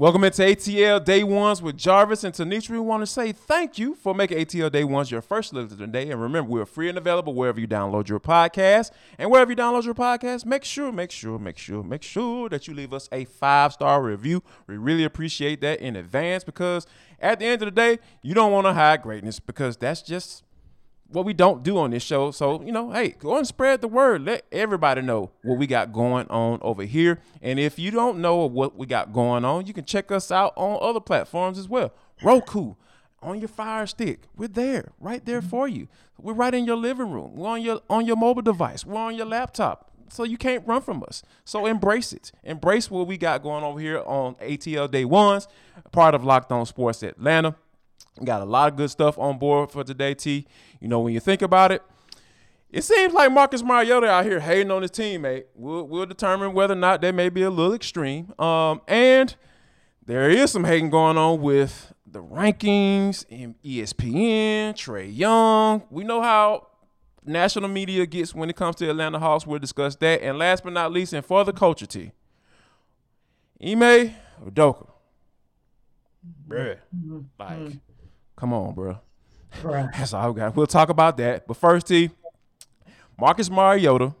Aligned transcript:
Welcome 0.00 0.24
into 0.24 0.40
ATL 0.40 1.04
Day 1.04 1.22
Ones 1.22 1.60
with 1.60 1.76
Jarvis 1.76 2.24
and 2.24 2.34
Tenitra. 2.34 2.70
We 2.70 2.78
want 2.78 3.02
to 3.02 3.06
say 3.06 3.32
thank 3.32 3.78
you 3.78 3.94
for 3.94 4.14
making 4.14 4.38
ATL 4.38 4.72
Day 4.72 4.82
Ones 4.82 5.10
your 5.10 5.20
first 5.20 5.52
listen 5.52 5.76
today. 5.76 6.08
And 6.10 6.18
remember, 6.18 6.50
we're 6.50 6.64
free 6.64 6.88
and 6.88 6.96
available 6.96 7.34
wherever 7.34 7.60
you 7.60 7.68
download 7.68 8.08
your 8.08 8.18
podcast. 8.18 8.92
And 9.18 9.30
wherever 9.30 9.50
you 9.50 9.56
download 9.58 9.84
your 9.84 9.92
podcast, 9.92 10.46
make 10.46 10.64
sure, 10.64 10.90
make 10.90 11.10
sure, 11.10 11.38
make 11.38 11.58
sure, 11.58 11.82
make 11.82 12.02
sure 12.02 12.48
that 12.48 12.66
you 12.66 12.72
leave 12.72 12.94
us 12.94 13.10
a 13.12 13.26
five 13.26 13.74
star 13.74 14.02
review. 14.02 14.42
We 14.66 14.78
really 14.78 15.04
appreciate 15.04 15.60
that 15.60 15.80
in 15.80 15.96
advance 15.96 16.44
because 16.44 16.86
at 17.20 17.38
the 17.38 17.44
end 17.44 17.60
of 17.60 17.66
the 17.66 17.70
day, 17.70 17.98
you 18.22 18.32
don't 18.32 18.52
want 18.52 18.68
to 18.68 18.72
hide 18.72 19.02
greatness 19.02 19.38
because 19.38 19.76
that's 19.76 20.00
just 20.00 20.44
what 21.12 21.24
we 21.24 21.32
don't 21.32 21.62
do 21.62 21.78
on 21.78 21.90
this 21.90 22.02
show. 22.02 22.30
So, 22.30 22.62
you 22.62 22.72
know, 22.72 22.90
hey, 22.90 23.10
go 23.18 23.36
and 23.36 23.46
spread 23.46 23.80
the 23.80 23.88
word. 23.88 24.24
Let 24.24 24.44
everybody 24.52 25.02
know 25.02 25.30
what 25.42 25.58
we 25.58 25.66
got 25.66 25.92
going 25.92 26.26
on 26.28 26.58
over 26.62 26.84
here. 26.84 27.20
And 27.42 27.58
if 27.58 27.78
you 27.78 27.90
don't 27.90 28.20
know 28.20 28.46
what 28.46 28.76
we 28.76 28.86
got 28.86 29.12
going 29.12 29.44
on, 29.44 29.66
you 29.66 29.72
can 29.72 29.84
check 29.84 30.10
us 30.12 30.30
out 30.30 30.52
on 30.56 30.78
other 30.80 31.00
platforms 31.00 31.58
as 31.58 31.68
well. 31.68 31.92
Roku, 32.22 32.74
on 33.22 33.38
your 33.38 33.48
fire 33.48 33.86
stick. 33.86 34.20
We're 34.36 34.48
there, 34.48 34.92
right 35.00 35.24
there 35.24 35.42
for 35.42 35.68
you. 35.68 35.88
We're 36.18 36.34
right 36.34 36.54
in 36.54 36.64
your 36.64 36.76
living 36.76 37.10
room. 37.10 37.34
We're 37.34 37.48
on 37.48 37.62
your 37.62 37.80
on 37.88 38.06
your 38.06 38.16
mobile 38.16 38.42
device. 38.42 38.84
We're 38.84 39.00
on 39.00 39.16
your 39.16 39.26
laptop. 39.26 39.90
So 40.08 40.24
you 40.24 40.36
can't 40.36 40.66
run 40.66 40.82
from 40.82 41.04
us. 41.04 41.22
So 41.44 41.66
embrace 41.66 42.12
it. 42.12 42.32
Embrace 42.42 42.90
what 42.90 43.06
we 43.06 43.16
got 43.16 43.42
going 43.42 43.62
over 43.62 43.78
here 43.78 44.02
on 44.04 44.34
ATL 44.36 44.90
Day 44.90 45.04
Ones, 45.04 45.46
part 45.92 46.14
of 46.14 46.24
Locked 46.24 46.50
On 46.50 46.66
Sports 46.66 47.02
Atlanta. 47.02 47.54
Got 48.22 48.42
a 48.42 48.44
lot 48.44 48.72
of 48.72 48.76
good 48.76 48.90
stuff 48.90 49.18
on 49.18 49.38
board 49.38 49.70
for 49.70 49.82
today, 49.82 50.14
T. 50.14 50.46
You 50.80 50.88
know, 50.88 51.00
when 51.00 51.14
you 51.14 51.20
think 51.20 51.42
about 51.42 51.72
it, 51.72 51.82
it 52.70 52.82
seems 52.82 53.12
like 53.12 53.32
Marcus 53.32 53.62
Mariota 53.62 54.08
out 54.08 54.24
here 54.24 54.40
hating 54.40 54.70
on 54.70 54.82
his 54.82 54.90
teammate. 54.90 55.44
We'll, 55.54 55.86
we'll 55.86 56.06
determine 56.06 56.52
whether 56.52 56.74
or 56.74 56.76
not 56.76 57.00
that 57.00 57.14
may 57.14 57.28
be 57.28 57.42
a 57.42 57.50
little 57.50 57.74
extreme. 57.74 58.32
Um, 58.38 58.80
and 58.86 59.34
there 60.04 60.30
is 60.30 60.52
some 60.52 60.64
hating 60.64 60.90
going 60.90 61.16
on 61.16 61.40
with 61.40 61.92
the 62.06 62.22
rankings, 62.22 63.24
in 63.28 63.54
ESPN, 63.64 64.74
Trae 64.74 65.16
Young. 65.16 65.82
We 65.90 66.04
know 66.04 66.20
how 66.20 66.68
national 67.24 67.68
media 67.68 68.06
gets 68.06 68.34
when 68.34 68.50
it 68.50 68.56
comes 68.56 68.76
to 68.76 68.90
Atlanta 68.90 69.18
Hawks. 69.18 69.46
We'll 69.46 69.58
discuss 69.58 69.96
that. 69.96 70.22
And 70.22 70.38
last 70.38 70.64
but 70.64 70.72
not 70.72 70.92
least, 70.92 71.12
and 71.12 71.24
for 71.24 71.44
the 71.44 71.52
culture, 71.52 71.86
T, 71.86 72.12
Ime 73.64 74.14
Udoka. 74.44 74.88
Bruh. 76.48 76.78
Like, 77.38 77.72
come 78.40 78.54
on, 78.54 78.74
bro. 78.74 78.98
That's 79.62 80.14
all 80.14 80.32
we 80.32 80.40
got. 80.40 80.56
We'll 80.56 80.66
talk 80.66 80.88
about 80.88 81.18
that. 81.18 81.46
But 81.46 81.56
first, 81.56 81.86
T, 81.88 82.10
Marcus 83.18 83.50
Mariota, 83.50 84.14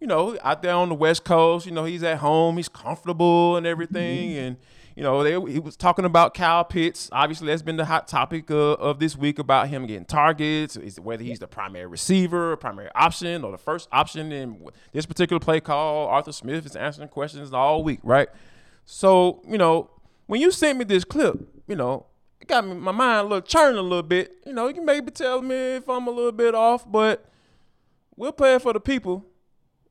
you 0.00 0.06
know, 0.06 0.38
out 0.42 0.62
there 0.62 0.74
on 0.74 0.88
the 0.88 0.94
West 0.94 1.24
Coast, 1.24 1.66
you 1.66 1.72
know, 1.72 1.84
he's 1.84 2.04
at 2.04 2.18
home, 2.18 2.58
he's 2.58 2.68
comfortable 2.68 3.56
and 3.56 3.66
everything. 3.66 4.30
Mm-hmm. 4.30 4.38
And, 4.38 4.56
you 4.94 5.02
know, 5.02 5.24
they, 5.24 5.52
he 5.52 5.58
was 5.58 5.76
talking 5.76 6.04
about 6.04 6.32
Kyle 6.32 6.64
Pitts. 6.64 7.08
Obviously, 7.10 7.48
that's 7.48 7.62
been 7.62 7.76
the 7.76 7.84
hot 7.84 8.06
topic 8.06 8.50
uh, 8.50 8.74
of 8.74 9.00
this 9.00 9.16
week 9.16 9.38
about 9.38 9.68
him 9.68 9.84
getting 9.86 10.04
targets, 10.04 10.76
is 10.76 11.00
whether 11.00 11.24
he's 11.24 11.40
the 11.40 11.48
primary 11.48 11.86
receiver, 11.86 12.56
primary 12.56 12.90
option, 12.94 13.42
or 13.42 13.50
the 13.50 13.58
first 13.58 13.88
option 13.90 14.30
in 14.30 14.68
this 14.92 15.06
particular 15.06 15.40
play 15.40 15.60
call. 15.60 16.06
Arthur 16.06 16.32
Smith 16.32 16.64
is 16.64 16.76
answering 16.76 17.08
questions 17.08 17.52
all 17.52 17.82
week, 17.82 18.00
right? 18.04 18.28
So, 18.84 19.42
you 19.48 19.58
know, 19.58 19.90
when 20.26 20.40
you 20.40 20.50
sent 20.52 20.78
me 20.78 20.84
this 20.84 21.04
clip, 21.04 21.36
you 21.66 21.74
know, 21.74 22.06
it 22.40 22.48
got 22.48 22.66
me 22.66 22.74
my 22.74 22.92
mind 22.92 23.20
a 23.20 23.22
little 23.22 23.40
churning 23.40 23.78
a 23.78 23.82
little 23.82 24.02
bit. 24.02 24.32
You 24.44 24.52
know, 24.52 24.68
you 24.68 24.74
can 24.74 24.84
maybe 24.84 25.10
tell 25.10 25.42
me 25.42 25.54
if 25.76 25.88
I'm 25.88 26.06
a 26.06 26.10
little 26.10 26.32
bit 26.32 26.54
off, 26.54 26.90
but 26.90 27.24
we'll 28.16 28.32
play 28.32 28.54
it 28.54 28.62
for 28.62 28.72
the 28.72 28.80
people. 28.80 29.24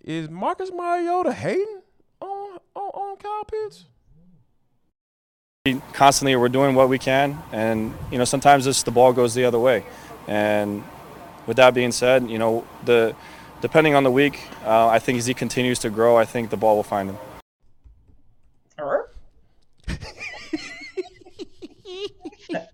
Is 0.03 0.29
Marcus 0.29 0.72
Mariota 0.72 1.33
hating 1.33 1.81
on 2.22 2.59
on, 2.75 2.89
on 2.89 3.17
Kyle 3.17 3.45
Pitts? 3.45 3.85
Constantly, 5.94 6.35
we're 6.35 6.50
doing 6.50 6.75
what 6.75 6.89
we 6.89 7.00
can, 7.00 7.41
and 7.51 7.94
you 8.11 8.19
know 8.19 8.25
sometimes 8.25 8.66
this 8.66 8.83
the 8.83 8.91
ball 8.91 9.13
goes 9.13 9.33
the 9.33 9.45
other 9.45 9.59
way. 9.59 9.83
And 10.27 10.83
with 11.47 11.57
that 11.57 11.73
being 11.73 11.91
said, 11.91 12.29
you 12.29 12.38
know 12.38 12.66
the 12.83 13.16
depending 13.62 13.95
on 13.95 14.03
the 14.03 14.12
week, 14.12 14.47
uh, 14.63 14.88
I 14.88 15.00
think 15.00 15.17
as 15.17 15.25
he 15.25 15.33
continues 15.33 15.79
to 15.79 15.89
grow, 15.89 16.17
I 16.17 16.25
think 16.25 16.51
the 16.51 16.57
ball 16.57 16.75
will 16.75 16.83
find 16.83 17.09
him. 17.09 17.17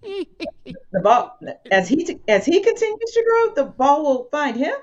the 0.03 0.99
ball 1.01 1.39
as 1.71 1.87
he 1.87 2.19
as 2.27 2.45
he 2.45 2.61
continues 2.61 3.11
to 3.11 3.23
grow, 3.27 3.63
the 3.63 3.71
ball 3.71 4.03
will 4.03 4.27
find 4.31 4.57
him. 4.57 4.73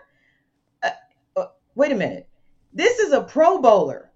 Uh, 0.83 0.91
uh, 1.37 1.47
wait 1.75 1.93
a 1.93 1.95
minute, 1.95 2.29
this 2.73 2.99
is 2.99 3.13
a 3.13 3.23
Pro 3.23 3.61
Bowler, 3.61 4.11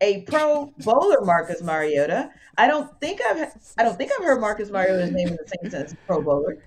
a 0.00 0.22
Pro 0.22 0.72
Bowler, 0.78 1.24
Marcus 1.24 1.62
Mariota. 1.62 2.30
I 2.56 2.66
don't 2.66 2.98
think 3.00 3.20
I've 3.28 3.52
I 3.78 3.84
don't 3.84 3.96
think 3.96 4.12
I've 4.18 4.24
heard 4.24 4.40
Marcus 4.40 4.70
Mariota's 4.70 5.10
name 5.10 5.28
in 5.28 5.36
the 5.36 5.52
same 5.60 5.70
sense, 5.70 5.94
Pro 6.06 6.22
Bowler. 6.22 6.62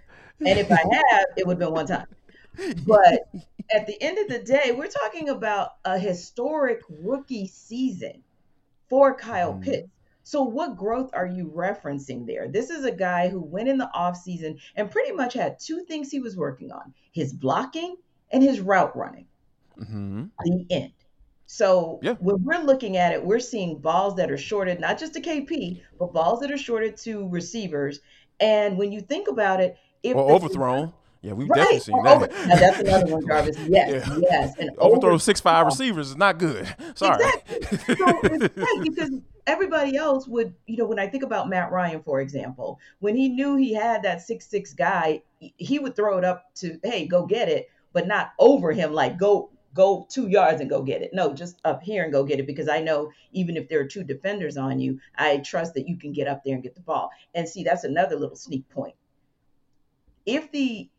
And 0.45 0.59
if 0.59 0.71
I 0.71 0.75
have, 0.75 1.25
it 1.37 1.47
would 1.47 1.53
have 1.53 1.59
been 1.59 1.73
one 1.73 1.87
time. 1.87 2.07
But 2.85 3.29
at 3.73 3.87
the 3.87 4.01
end 4.01 4.17
of 4.17 4.27
the 4.27 4.39
day, 4.39 4.73
we're 4.75 4.87
talking 4.87 5.29
about 5.29 5.71
a 5.85 5.97
historic 5.97 6.81
rookie 6.89 7.47
season 7.47 8.23
for 8.89 9.15
Kyle 9.15 9.53
mm. 9.53 9.63
Pitts. 9.63 9.89
So, 10.23 10.41
what 10.41 10.77
growth 10.77 11.09
are 11.13 11.27
you 11.27 11.51
referencing 11.53 12.25
there? 12.25 12.47
This 12.47 12.69
is 12.69 12.85
a 12.85 12.91
guy 12.91 13.27
who 13.27 13.41
went 13.41 13.67
in 13.67 13.77
the 13.77 13.89
offseason 13.93 14.59
and 14.75 14.89
pretty 14.89 15.11
much 15.11 15.33
had 15.33 15.59
two 15.59 15.83
things 15.85 16.09
he 16.09 16.19
was 16.19 16.37
working 16.37 16.71
on 16.71 16.93
his 17.11 17.33
blocking 17.33 17.97
and 18.31 18.41
his 18.41 18.61
route 18.61 18.95
running. 18.95 19.27
Mm-hmm. 19.79 20.25
The 20.39 20.65
end. 20.69 20.93
So, 21.45 21.99
yeah. 22.01 22.13
when 22.19 22.43
we're 22.43 22.63
looking 22.63 22.97
at 22.97 23.11
it, 23.11 23.23
we're 23.23 23.39
seeing 23.39 23.77
balls 23.79 24.15
that 24.15 24.31
are 24.31 24.37
shorted, 24.37 24.79
not 24.79 24.97
just 24.97 25.13
to 25.15 25.21
KP, 25.21 25.81
but 25.99 26.13
balls 26.13 26.39
that 26.39 26.51
are 26.51 26.57
shorted 26.57 26.97
to 26.97 27.27
receivers. 27.27 27.99
And 28.39 28.77
when 28.77 28.91
you 28.91 29.01
think 29.01 29.27
about 29.27 29.59
it, 29.59 29.77
if 30.03 30.15
or 30.15 30.31
overthrown. 30.31 30.93
Yeah, 31.21 31.31
we've 31.31 31.47
right. 31.47 31.57
definitely 31.57 31.79
seen 31.79 32.03
that. 32.03 32.15
Over, 32.17 32.27
now 32.47 32.55
that's 32.55 32.79
another 32.79 33.13
one, 33.13 33.25
Jarvis. 33.25 33.57
Yes, 33.69 34.07
yeah. 34.07 34.17
yes. 34.21 34.53
And 34.59 34.71
overthrow 34.77 35.17
six 35.17 35.39
five 35.39 35.65
receivers 35.65 36.09
is 36.09 36.17
not 36.17 36.37
good. 36.37 36.67
Sorry. 36.95 37.23
Exactly. 37.23 37.95
So 37.95 38.05
right, 38.57 38.79
because 38.83 39.11
everybody 39.47 39.97
else 39.97 40.27
would, 40.27 40.53
you 40.65 40.77
know, 40.77 40.85
when 40.85 40.99
I 40.99 41.07
think 41.07 41.23
about 41.23 41.49
Matt 41.49 41.71
Ryan, 41.71 42.01
for 42.01 42.21
example, 42.21 42.79
when 42.99 43.15
he 43.15 43.29
knew 43.29 43.55
he 43.55 43.73
had 43.73 44.03
that 44.03 44.21
six 44.21 44.47
six 44.47 44.73
guy, 44.73 45.21
he 45.39 45.79
would 45.79 45.95
throw 45.95 46.17
it 46.17 46.23
up 46.23 46.53
to, 46.55 46.79
hey, 46.83 47.05
go 47.07 47.25
get 47.25 47.49
it, 47.49 47.69
but 47.91 48.07
not 48.07 48.33
over 48.39 48.71
him, 48.71 48.93
like 48.93 49.17
go 49.17 49.49
go 49.73 50.05
two 50.09 50.27
yards 50.27 50.61
and 50.61 50.69
go 50.69 50.83
get 50.83 51.01
it. 51.01 51.11
No, 51.13 51.33
just 51.33 51.59
up 51.65 51.81
here 51.81 52.03
and 52.03 52.13
go 52.13 52.23
get 52.23 52.39
it 52.39 52.47
because 52.47 52.69
I 52.69 52.79
know 52.79 53.11
even 53.31 53.57
if 53.57 53.67
there 53.67 53.79
are 53.79 53.87
two 53.87 54.03
defenders 54.03 54.55
on 54.55 54.79
you, 54.79 54.99
I 55.15 55.37
trust 55.37 55.73
that 55.73 55.87
you 55.87 55.97
can 55.97 56.13
get 56.13 56.27
up 56.27 56.43
there 56.43 56.53
and 56.53 56.63
get 56.63 56.75
the 56.75 56.81
ball. 56.81 57.09
And 57.33 57.49
see, 57.49 57.63
that's 57.63 57.83
another 57.83 58.15
little 58.15 58.35
sneak 58.35 58.69
point. 58.69 58.95
If 60.25 60.51
the 60.51 60.89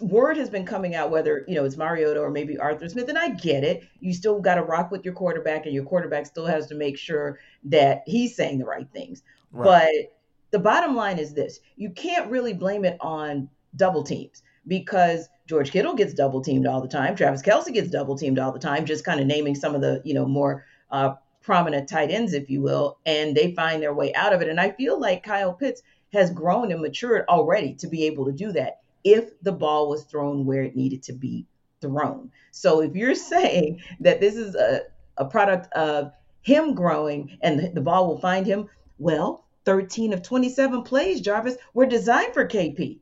word 0.00 0.36
has 0.36 0.48
been 0.48 0.64
coming 0.64 0.94
out 0.94 1.10
whether 1.10 1.44
you 1.48 1.54
know 1.54 1.64
it's 1.64 1.76
Mariota 1.76 2.20
or 2.20 2.30
maybe 2.30 2.58
Arthur 2.58 2.88
Smith, 2.88 3.08
and 3.08 3.18
I 3.18 3.30
get 3.30 3.64
it. 3.64 3.84
You 4.00 4.14
still 4.14 4.40
got 4.40 4.56
to 4.56 4.62
rock 4.62 4.90
with 4.90 5.04
your 5.04 5.14
quarterback, 5.14 5.66
and 5.66 5.74
your 5.74 5.84
quarterback 5.84 6.26
still 6.26 6.46
has 6.46 6.66
to 6.68 6.74
make 6.74 6.98
sure 6.98 7.38
that 7.64 8.02
he's 8.06 8.36
saying 8.36 8.58
the 8.58 8.64
right 8.64 8.88
things. 8.92 9.22
Right. 9.50 9.64
But 9.64 10.16
the 10.50 10.58
bottom 10.58 10.94
line 10.94 11.18
is 11.18 11.34
this: 11.34 11.60
you 11.76 11.90
can't 11.90 12.30
really 12.30 12.52
blame 12.52 12.84
it 12.84 12.96
on 13.00 13.48
double 13.76 14.02
teams 14.02 14.42
because 14.66 15.28
George 15.46 15.70
Kittle 15.70 15.94
gets 15.94 16.14
double 16.14 16.42
teamed 16.42 16.66
all 16.66 16.80
the 16.80 16.88
time. 16.88 17.16
Travis 17.16 17.42
Kelce 17.42 17.72
gets 17.72 17.90
double 17.90 18.16
teamed 18.16 18.38
all 18.38 18.52
the 18.52 18.58
time. 18.58 18.86
Just 18.86 19.04
kind 19.04 19.20
of 19.20 19.26
naming 19.26 19.54
some 19.54 19.74
of 19.74 19.80
the 19.80 20.00
you 20.04 20.14
know 20.14 20.26
more 20.26 20.64
uh, 20.90 21.14
prominent 21.42 21.88
tight 21.88 22.10
ends, 22.10 22.32
if 22.32 22.48
you 22.48 22.62
will, 22.62 22.98
and 23.04 23.36
they 23.36 23.54
find 23.54 23.82
their 23.82 23.94
way 23.94 24.14
out 24.14 24.32
of 24.32 24.42
it. 24.42 24.48
And 24.48 24.60
I 24.60 24.70
feel 24.70 24.98
like 24.98 25.24
Kyle 25.24 25.52
Pitts 25.52 25.82
has 26.12 26.30
grown 26.30 26.70
and 26.70 26.80
matured 26.80 27.24
already 27.28 27.74
to 27.74 27.88
be 27.88 28.04
able 28.04 28.26
to 28.26 28.32
do 28.32 28.52
that 28.52 28.81
if 29.04 29.38
the 29.42 29.52
ball 29.52 29.88
was 29.88 30.04
thrown 30.04 30.44
where 30.44 30.62
it 30.62 30.76
needed 30.76 31.02
to 31.04 31.12
be 31.12 31.46
thrown. 31.80 32.30
So 32.50 32.80
if 32.80 32.94
you're 32.94 33.14
saying 33.32 33.82
that 34.00 34.20
this 34.20 34.36
is 34.36 34.54
a, 34.54 34.82
a 35.16 35.24
product 35.24 35.72
of 35.72 36.12
him 36.42 36.74
growing 36.74 37.38
and 37.42 37.74
the 37.74 37.80
ball 37.80 38.08
will 38.08 38.20
find 38.20 38.46
him, 38.46 38.68
well, 38.98 39.44
13 39.64 40.12
of 40.12 40.22
27 40.22 40.82
plays, 40.82 41.20
Jarvis, 41.20 41.56
were 41.72 41.86
designed 41.86 42.34
for 42.34 42.46
KP. 42.46 42.98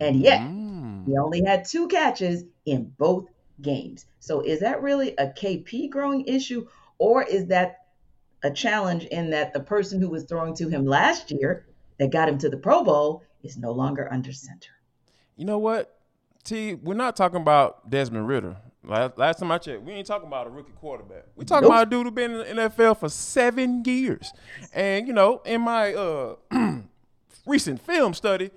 And 0.00 0.20
yet, 0.20 0.40
mm. 0.40 1.06
he 1.06 1.16
only 1.18 1.42
had 1.44 1.64
two 1.64 1.88
catches 1.88 2.44
in 2.64 2.92
both 2.98 3.26
games. 3.60 4.06
So 4.20 4.40
is 4.40 4.60
that 4.60 4.82
really 4.82 5.14
a 5.16 5.28
KP 5.28 5.90
growing 5.90 6.26
issue 6.26 6.66
or 6.98 7.22
is 7.22 7.46
that 7.46 7.86
a 8.42 8.50
challenge 8.50 9.04
in 9.06 9.30
that 9.30 9.52
the 9.52 9.60
person 9.60 10.00
who 10.00 10.10
was 10.10 10.24
throwing 10.24 10.54
to 10.56 10.68
him 10.68 10.84
last 10.84 11.30
year 11.30 11.66
that 11.98 12.10
got 12.10 12.28
him 12.28 12.38
to 12.38 12.48
the 12.48 12.56
Pro 12.56 12.84
Bowl 12.84 13.22
is 13.42 13.56
no 13.56 13.72
longer 13.72 14.10
under 14.12 14.32
center? 14.32 14.70
You 15.36 15.44
know 15.44 15.58
what, 15.58 15.98
T? 16.44 16.74
We're 16.74 16.94
not 16.94 17.16
talking 17.16 17.40
about 17.40 17.88
Desmond 17.90 18.26
Ridder. 18.28 18.56
Last, 18.84 19.18
last 19.18 19.38
time 19.40 19.50
I 19.50 19.58
checked, 19.58 19.82
we 19.82 19.92
ain't 19.92 20.06
talking 20.06 20.28
about 20.28 20.46
a 20.46 20.50
rookie 20.50 20.72
quarterback. 20.80 21.24
We 21.34 21.44
talking 21.44 21.68
Nope. 21.68 21.72
about 21.72 21.86
a 21.88 21.90
dude 21.90 22.06
who 22.06 22.10
been 22.12 22.30
in 22.30 22.38
the 22.56 22.62
NFL 22.70 22.98
for 23.00 23.08
seven 23.08 23.82
years. 23.84 24.32
And 24.72 25.06
you 25.08 25.12
know, 25.12 25.42
in 25.44 25.60
my 25.62 25.92
uh, 25.92 26.36
recent 27.46 27.80
film 27.82 28.14
study, 28.14 28.50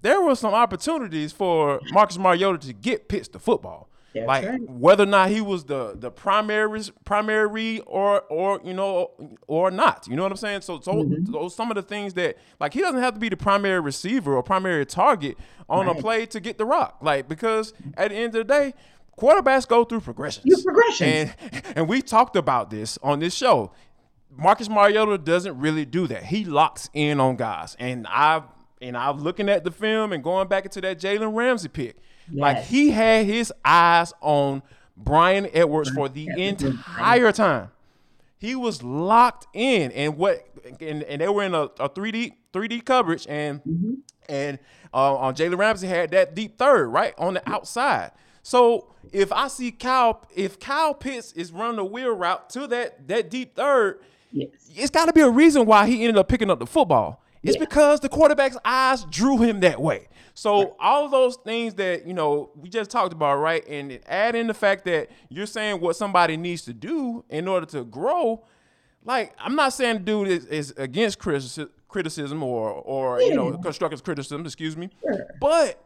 there 0.00 0.20
were 0.22 0.34
some 0.34 0.54
opportunities 0.54 1.32
for 1.32 1.80
Marcus 1.92 2.18
Mariota 2.18 2.66
to 2.66 2.72
get 2.72 3.08
Pitts 3.08 3.28
the 3.28 3.38
football. 3.38 3.88
That's 4.14 4.26
like 4.26 4.44
right. 4.46 4.60
whether 4.70 5.02
or 5.02 5.06
not 5.06 5.28
he 5.30 5.40
was 5.40 5.64
the 5.64 5.94
the 5.98 6.10
primary 6.10 6.80
primary 7.04 7.80
or 7.80 8.20
or 8.22 8.60
you 8.64 8.72
know 8.72 9.10
or 9.46 9.70
not. 9.70 10.06
You 10.08 10.16
know 10.16 10.22
what 10.22 10.32
I'm 10.32 10.36
saying? 10.38 10.60
So 10.62 10.80
so 10.80 10.92
Mm-hmm. 10.94 11.32
those 11.32 11.54
some 11.54 11.70
of 11.70 11.74
the 11.74 11.82
things 11.82 12.14
that 12.14 12.36
like 12.60 12.72
he 12.74 12.80
doesn't 12.80 13.00
have 13.00 13.14
to 13.14 13.20
be 13.20 13.28
the 13.28 13.36
primary 13.36 13.80
receiver 13.80 14.34
or 14.36 14.42
primary 14.42 14.86
target 14.86 15.36
on 15.68 15.88
a 15.88 15.94
play 15.94 16.26
to 16.26 16.40
get 16.40 16.58
the 16.58 16.64
rock. 16.64 16.98
Like 17.02 17.28
because 17.28 17.72
at 17.96 18.10
the 18.10 18.16
end 18.16 18.34
of 18.36 18.46
the 18.46 18.52
day, 18.52 18.74
quarterbacks 19.18 19.66
go 19.66 19.84
through 19.84 20.00
progressions. 20.00 20.44
You 20.46 20.62
progressions. 20.62 21.32
And 21.50 21.62
and 21.76 21.88
we 21.88 22.00
talked 22.02 22.36
about 22.36 22.70
this 22.70 22.98
on 23.02 23.18
this 23.18 23.34
show. 23.34 23.72
Marcus 24.36 24.68
Mariota 24.68 25.18
doesn't 25.18 25.58
really 25.58 25.84
do 25.84 26.06
that. 26.08 26.24
He 26.24 26.44
locks 26.44 26.90
in 26.92 27.20
on 27.20 27.36
guys. 27.36 27.76
And 27.78 28.06
I 28.08 28.42
and 28.84 28.96
I'm 28.96 29.18
looking 29.18 29.48
at 29.48 29.64
the 29.64 29.70
film 29.70 30.12
and 30.12 30.22
going 30.22 30.46
back 30.48 30.64
into 30.66 30.80
that 30.82 30.98
Jalen 31.00 31.34
Ramsey 31.34 31.68
pick. 31.68 31.96
Like 32.32 32.62
he 32.64 32.90
had 32.90 33.26
his 33.26 33.52
eyes 33.64 34.12
on 34.20 34.62
Bryan 34.96 35.48
Edwards 35.52 35.90
for 35.90 36.08
the 36.08 36.28
entire 36.36 37.32
time. 37.32 37.70
He 38.38 38.54
was 38.54 38.82
locked 38.82 39.46
in, 39.54 39.90
and 39.92 40.16
what 40.16 40.46
and, 40.80 41.02
and 41.02 41.20
they 41.20 41.28
were 41.28 41.42
in 41.42 41.54
a, 41.54 41.62
a 41.62 41.88
3D 41.88 42.32
3D 42.52 42.84
coverage, 42.84 43.26
and 43.28 43.60
and 44.28 44.58
uh, 44.92 45.16
on 45.16 45.34
Jalen 45.34 45.58
Ramsey 45.58 45.86
had 45.86 46.10
that 46.12 46.34
deep 46.34 46.58
third 46.58 46.88
right 46.88 47.14
on 47.18 47.34
the 47.34 47.50
outside. 47.50 48.12
So 48.42 48.92
if 49.12 49.32
I 49.32 49.48
see 49.48 49.70
Kyle, 49.72 50.22
if 50.34 50.58
Kyle 50.60 50.92
Pitts 50.94 51.32
is 51.32 51.52
running 51.52 51.78
a 51.78 51.84
wheel 51.84 52.14
route 52.14 52.50
to 52.50 52.66
that 52.68 53.08
that 53.08 53.30
deep 53.30 53.54
third, 53.56 54.00
Yes. 54.32 54.48
it's 54.74 54.90
got 54.90 55.06
to 55.06 55.12
be 55.12 55.20
a 55.22 55.30
reason 55.30 55.64
why 55.64 55.86
he 55.86 56.02
ended 56.02 56.16
up 56.18 56.28
picking 56.28 56.50
up 56.50 56.58
the 56.58 56.66
football. 56.66 57.23
It's 57.44 57.56
Yeah. 57.56 57.60
because 57.60 58.00
the 58.00 58.08
quarterback's 58.08 58.56
eyes 58.64 59.04
drew 59.04 59.38
him 59.38 59.60
that 59.60 59.80
way. 59.80 60.08
So 60.34 60.74
all 60.80 61.04
of 61.04 61.10
those 61.12 61.36
things 61.36 61.74
that 61.74 62.06
you 62.06 62.14
know 62.14 62.50
we 62.56 62.68
just 62.68 62.90
talked 62.90 63.12
about, 63.12 63.36
right? 63.36 63.64
And 63.68 64.00
add 64.06 64.34
in 64.34 64.48
the 64.48 64.54
fact 64.54 64.84
that 64.86 65.08
you're 65.28 65.46
saying 65.46 65.80
what 65.80 65.94
somebody 65.96 66.36
needs 66.36 66.62
to 66.62 66.72
do 66.72 67.24
in 67.28 67.46
order 67.46 67.66
to 67.66 67.84
grow. 67.84 68.44
Like 69.04 69.32
I'm 69.38 69.54
not 69.54 69.72
saying 69.74 69.98
the 69.98 70.00
dude 70.00 70.28
is, 70.28 70.46
is 70.46 70.74
against 70.76 71.18
critici- 71.20 71.68
criticism 71.88 72.42
or 72.42 72.70
or 72.72 73.20
you 73.20 73.34
know 73.34 73.56
constructive 73.58 74.02
criticism, 74.02 74.44
excuse 74.44 74.76
me. 74.76 74.90
Sure. 75.02 75.26
But 75.40 75.78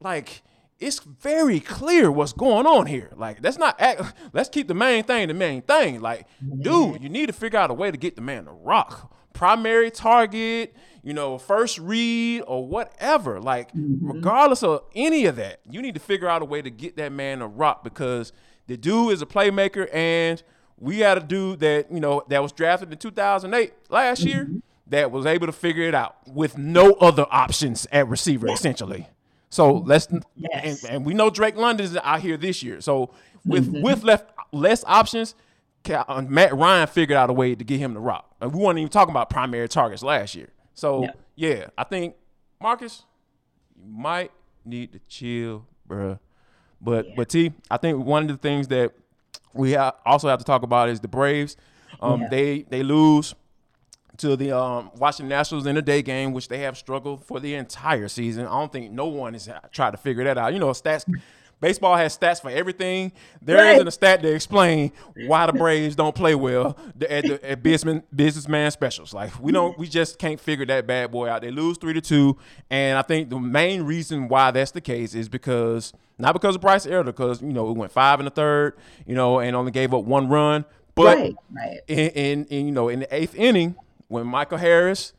like 0.00 0.42
it's 0.78 1.00
very 1.00 1.60
clear 1.60 2.10
what's 2.10 2.32
going 2.32 2.64
on 2.66 2.86
here. 2.86 3.10
Like 3.16 3.38
let's 3.42 3.58
not 3.58 3.78
act. 3.78 4.14
Let's 4.32 4.48
keep 4.48 4.66
the 4.66 4.72
main 4.74 5.04
thing 5.04 5.28
the 5.28 5.34
main 5.34 5.60
thing. 5.60 6.00
Like, 6.00 6.26
dude, 6.62 7.02
you 7.02 7.10
need 7.10 7.26
to 7.26 7.34
figure 7.34 7.58
out 7.58 7.70
a 7.70 7.74
way 7.74 7.90
to 7.90 7.98
get 7.98 8.16
the 8.16 8.22
man 8.22 8.46
to 8.46 8.52
rock. 8.52 9.12
Primary 9.32 9.90
target, 9.90 10.74
you 11.02 11.14
know, 11.14 11.38
first 11.38 11.78
read 11.78 12.42
or 12.46 12.66
whatever. 12.66 13.40
Like, 13.40 13.72
mm-hmm. 13.72 14.06
regardless 14.06 14.62
of 14.62 14.82
any 14.94 15.26
of 15.26 15.36
that, 15.36 15.60
you 15.68 15.82
need 15.82 15.94
to 15.94 16.00
figure 16.00 16.28
out 16.28 16.42
a 16.42 16.44
way 16.44 16.62
to 16.62 16.70
get 16.70 16.96
that 16.96 17.12
man 17.12 17.38
to 17.38 17.46
rock 17.46 17.84
because 17.84 18.32
the 18.66 18.76
dude 18.76 19.12
is 19.12 19.22
a 19.22 19.26
playmaker 19.26 19.88
and 19.94 20.42
we 20.78 20.98
got 20.98 21.18
a 21.18 21.20
dude 21.20 21.60
that, 21.60 21.90
you 21.92 22.00
know, 22.00 22.22
that 22.28 22.42
was 22.42 22.52
drafted 22.52 22.90
in 22.90 22.98
2008 22.98 23.72
last 23.88 24.22
year 24.22 24.44
mm-hmm. 24.44 24.58
that 24.88 25.10
was 25.10 25.26
able 25.26 25.46
to 25.46 25.52
figure 25.52 25.84
it 25.84 25.94
out 25.94 26.16
with 26.26 26.56
no 26.56 26.92
other 26.94 27.26
options 27.30 27.86
at 27.92 28.08
receiver, 28.08 28.48
essentially. 28.48 29.08
So 29.50 29.72
let's 29.72 30.08
Yes. 30.36 30.84
and, 30.84 30.94
and 30.94 31.06
we 31.06 31.12
know 31.12 31.28
Drake 31.28 31.56
London 31.56 31.84
is 31.84 31.96
out 31.96 32.20
here 32.20 32.36
this 32.36 32.62
year. 32.62 32.80
So 32.80 33.10
with 33.44 33.66
mm-hmm. 33.66 33.82
with 33.82 34.04
left 34.04 34.30
less 34.52 34.84
options, 34.86 35.34
Matt 35.88 36.54
Ryan 36.54 36.86
figured 36.86 37.16
out 37.16 37.30
a 37.30 37.32
way 37.32 37.54
to 37.54 37.64
get 37.64 37.78
him 37.78 37.94
to 37.94 38.00
rock. 38.00 38.34
And 38.40 38.52
we 38.54 38.62
weren't 38.62 38.78
even 38.78 38.90
talking 38.90 39.10
about 39.12 39.30
primary 39.30 39.68
targets 39.68 40.02
last 40.02 40.34
year. 40.34 40.48
So 40.74 41.02
Yeah. 41.04 41.10
yeah, 41.36 41.66
I 41.76 41.84
think 41.84 42.14
Marcus, 42.60 43.04
you 43.76 43.90
might 43.90 44.30
need 44.64 44.92
to 44.92 45.00
chill, 45.08 45.66
bruh. 45.88 46.18
But 46.80 47.14
but 47.16 47.28
T, 47.28 47.52
I 47.70 47.76
think 47.76 48.04
one 48.04 48.22
of 48.24 48.28
the 48.28 48.36
things 48.36 48.68
that 48.68 48.92
we 49.54 49.72
ha- 49.74 49.94
also 50.06 50.28
have 50.28 50.38
to 50.38 50.44
talk 50.44 50.62
about 50.62 50.88
is 50.88 51.00
the 51.00 51.08
Braves. 51.08 51.56
Um, 52.00 52.22
Yeah. 52.22 52.28
They 52.28 52.62
they 52.62 52.82
lose 52.82 53.34
to 54.18 54.36
the 54.36 54.52
um, 54.56 54.90
Washington 54.96 55.28
Nationals 55.30 55.66
in 55.66 55.76
a 55.78 55.82
day 55.82 56.02
game, 56.02 56.32
which 56.32 56.48
they 56.48 56.58
have 56.58 56.76
struggled 56.76 57.24
for 57.24 57.40
the 57.40 57.54
entire 57.54 58.06
season. 58.08 58.46
I 58.46 58.50
don't 58.50 58.70
think 58.72 58.92
no 58.92 59.06
one 59.06 59.32
has 59.32 59.48
tried 59.72 59.92
to 59.92 59.96
figure 59.96 60.24
that 60.24 60.36
out. 60.38 60.52
You 60.52 60.58
know, 60.58 60.68
stats. 60.70 61.04
Baseball 61.60 61.94
has 61.96 62.16
stats 62.16 62.40
for 62.40 62.50
everything. 62.50 63.12
There 63.42 63.56
Right. 63.58 63.76
not 63.76 63.86
a 63.86 63.90
stat 63.90 64.22
to 64.22 64.34
explain 64.34 64.92
why 65.26 65.44
the 65.46 65.52
Braves 65.52 65.94
don't 65.94 66.14
play 66.14 66.34
well 66.34 66.76
the- 66.96 67.12
at, 67.12 67.24
the, 67.26 67.50
at 67.50 67.62
businessman, 67.62 68.02
businessman 68.14 68.70
specials. 68.70 69.12
Like 69.12 69.38
we 69.40 69.52
don't, 69.52 69.78
we 69.78 69.86
just 69.86 70.18
can't 70.18 70.40
figure 70.40 70.64
that 70.66 70.86
bad 70.86 71.10
boy 71.10 71.28
out. 71.28 71.42
They 71.42 71.50
lose 71.50 71.76
three 71.78 71.92
to 71.92 72.00
two, 72.00 72.38
and 72.70 72.96
I 72.98 73.02
think 73.02 73.28
the 73.30 73.38
main 73.38 73.82
reason 73.82 74.28
why 74.28 74.50
that's 74.50 74.70
the 74.70 74.80
case 74.80 75.14
is 75.14 75.28
because 75.28 75.92
not 76.18 76.32
because 76.32 76.54
of 76.54 76.60
Bryce 76.60 76.86
Elder, 76.86 77.12
because 77.12 77.40
you 77.42 77.52
know 77.52 77.68
it 77.70 77.76
went 77.76 77.92
five 77.92 78.20
in 78.20 78.24
the 78.24 78.30
third, 78.30 78.74
you 79.06 79.14
know, 79.14 79.38
and 79.40 79.54
only 79.54 79.70
gave 79.70 79.92
up 79.94 80.04
one 80.04 80.28
run, 80.28 80.64
but 80.94 81.16
right. 81.18 81.34
Right. 81.50 81.78
in, 81.88 81.98
in, 82.10 82.44
in 82.46 82.66
you 82.66 82.72
know 82.72 82.88
in 82.88 83.00
the 83.00 83.14
eighth 83.14 83.34
inning 83.34 83.76
when 84.08 84.26
Michael 84.26 84.58
Harris, 84.58 85.12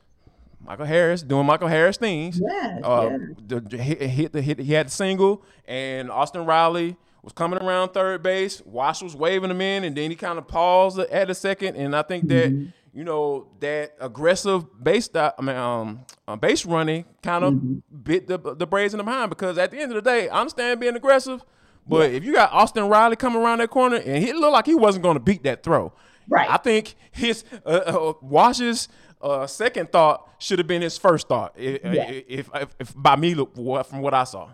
Michael 0.65 0.85
Harris 0.85 1.21
doing 1.23 1.45
Michael 1.45 1.67
Harris 1.67 1.97
things, 1.97 2.39
Yes, 2.43 2.81
uh, 2.83 3.09
yes. 3.11 3.61
the, 3.69 3.77
hit, 3.77 4.31
the 4.33 4.41
hit 4.41 4.59
he 4.59 4.73
had 4.73 4.87
the 4.87 4.91
single 4.91 5.43
and 5.67 6.11
Austin 6.11 6.45
Riley 6.45 6.95
was 7.23 7.33
coming 7.33 7.59
around 7.59 7.89
third 7.89 8.23
base. 8.23 8.61
Wash 8.65 9.01
was 9.01 9.15
waving 9.15 9.51
him 9.51 9.61
in, 9.61 9.83
and 9.83 9.95
then 9.95 10.09
he 10.09 10.15
kind 10.15 10.37
of 10.39 10.47
paused 10.47 10.97
at 10.99 11.29
a 11.29 11.35
second, 11.35 11.75
and 11.75 11.95
I 11.95 12.01
think 12.03 12.27
that. 12.29 12.51
Mm-hmm. 12.51 12.69
You 12.93 13.05
know 13.05 13.47
that 13.61 13.93
aggressive 14.01 14.65
base, 14.83 15.09
I 15.15 15.31
mean, 15.41 15.55
um, 15.55 16.01
uh, 16.27 16.35
base 16.35 16.65
running 16.65 17.05
kind 17.23 17.45
of 17.45 17.53
Mm-hmm. 17.53 17.75
bit 18.03 18.27
the 18.27 18.37
the 18.37 18.67
Braves 18.67 18.93
in 18.93 18.97
the 18.97 19.05
behind 19.05 19.29
because 19.29 19.57
at 19.57 19.71
the 19.71 19.77
end 19.79 19.93
of 19.93 19.95
the 19.95 20.01
day, 20.01 20.27
I 20.27 20.41
understand 20.41 20.81
being 20.81 20.97
aggressive, 20.97 21.41
but 21.87 22.11
if 22.11 22.25
you 22.25 22.33
got 22.33 22.51
Austin 22.51 22.89
Riley 22.89 23.15
coming 23.15 23.41
around 23.41 23.59
that 23.59 23.69
corner 23.69 23.95
and 23.95 24.21
he 24.21 24.33
looked 24.33 24.51
like 24.51 24.65
he 24.65 24.75
wasn't 24.75 25.03
going 25.03 25.13
to 25.15 25.21
beat 25.21 25.43
that 25.43 25.63
throw, 25.63 25.93
Right. 26.27 26.49
I 26.49 26.57
think 26.57 26.95
his 27.11 27.45
uh, 27.65 27.69
uh, 27.69 28.13
Wash's 28.21 28.89
uh, 29.23 29.47
second 29.47 29.91
thought 29.91 30.29
should 30.39 30.59
have 30.59 30.67
been 30.67 30.81
his 30.81 30.97
first 30.97 31.27
thought. 31.27 31.53
i- 31.57 31.79
i- 31.83 31.93
Yeah. 31.93 32.09
If, 32.11 32.49
if, 32.53 32.75
if 32.79 32.93
by 32.95 33.15
me, 33.15 33.35
look, 33.35 33.55
from 33.55 34.01
what 34.01 34.13
I 34.13 34.23
saw. 34.23 34.49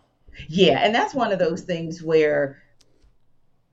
Yeah, 0.48 0.80
and 0.84 0.94
that's 0.94 1.14
one 1.16 1.32
of 1.32 1.40
those 1.40 1.62
things 1.62 2.04
where 2.04 2.62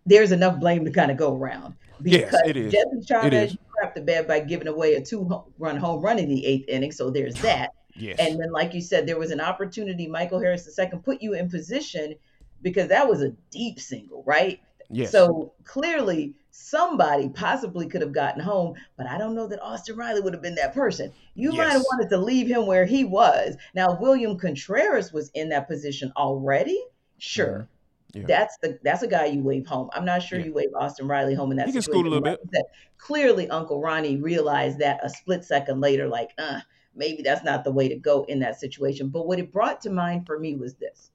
there's 0.06 0.32
enough 0.32 0.58
blame 0.60 0.84
to 0.84 0.90
kind 0.90 1.10
of 1.10 1.16
go 1.16 1.36
around. 1.36 1.74
Yes, 2.02 2.24
Because 2.30 2.42
it 2.48 2.56
is. 2.56 2.74
It 2.74 3.06
Chavez 3.06 3.56
crapped 3.82 3.94
the 3.94 4.00
bed 4.00 4.26
by 4.26 4.40
giving 4.40 4.66
away 4.68 4.94
a 4.94 5.00
two-run 5.04 5.76
home 5.76 6.02
run 6.02 6.18
in 6.18 6.28
the 6.28 6.44
eighth 6.44 6.68
inning, 6.68 6.92
so 6.92 7.10
there's 7.10 7.34
that. 7.42 7.70
Yes. 7.96 8.18
And 8.18 8.40
then, 8.40 8.50
like 8.50 8.74
you 8.74 8.80
said, 8.80 9.06
there 9.06 9.18
was 9.18 9.30
an 9.30 9.40
opportunity. 9.40 10.06
Michael 10.08 10.40
Harris 10.40 10.68
II 10.78 10.90
put 11.04 11.22
you 11.22 11.34
in 11.34 11.48
position 11.48 12.14
because 12.62 12.88
that 12.88 13.08
was 13.08 13.22
a 13.22 13.30
deep 13.50 13.78
single, 13.78 14.24
right? 14.26 14.60
Yes. 14.90 15.10
So 15.12 15.54
clearly, 15.64 16.34
somebody 16.50 17.28
possibly 17.28 17.86
could 17.86 18.00
have 18.00 18.12
gotten 18.12 18.40
home, 18.40 18.74
but 18.96 19.06
I 19.06 19.18
don't 19.18 19.34
know 19.34 19.46
that 19.48 19.60
Austin 19.62 19.96
Riley 19.96 20.20
would 20.20 20.32
have 20.32 20.42
been 20.42 20.54
that 20.56 20.72
person. 20.74 21.12
You 21.34 21.52
might 21.52 21.70
have 21.70 21.82
wanted 21.92 22.08
to 22.10 22.18
leave 22.18 22.46
him 22.46 22.66
where 22.66 22.84
he 22.84 23.04
was. 23.04 23.56
Now, 23.74 23.92
if 23.94 24.00
William 24.00 24.38
Contreras 24.38 25.12
was 25.12 25.30
in 25.34 25.48
that 25.50 25.66
position 25.68 26.12
already, 26.16 26.80
sure. 27.18 27.68
Mhm. 28.14 28.20
Yeah. 28.20 28.26
That's 28.28 28.56
the 28.58 28.78
that's 28.84 29.02
a 29.02 29.08
guy 29.08 29.26
you 29.26 29.42
wave 29.42 29.66
home. 29.66 29.90
I'm 29.92 30.04
not 30.04 30.22
sure 30.22 30.38
Yeah. 30.38 30.46
you 30.46 30.52
wave 30.54 30.68
Austin 30.78 31.08
Riley 31.08 31.34
home 31.34 31.50
in 31.50 31.56
that 31.56 31.66
He 31.66 31.72
can 31.72 31.82
scoot 31.82 32.06
a 32.06 32.08
little 32.08 32.36
said, 32.54 32.62
clearly, 32.98 33.48
Uncle 33.50 33.80
Ronnie 33.80 34.16
realized 34.16 34.78
that 34.78 35.04
a 35.04 35.08
split 35.08 35.44
second 35.44 35.80
later, 35.80 36.06
like, 36.06 36.30
uh, 36.38 36.60
maybe 36.94 37.22
that's 37.22 37.44
not 37.44 37.64
the 37.64 37.72
way 37.72 37.88
to 37.88 37.96
go 37.96 38.24
in 38.28 38.38
that 38.38 38.60
situation. 38.60 39.08
But 39.08 39.26
what 39.26 39.40
it 39.40 39.50
brought 39.50 39.80
to 39.80 39.90
mind 39.90 40.26
for 40.26 40.38
me 40.38 40.54
was 40.54 40.74
this 40.74 41.10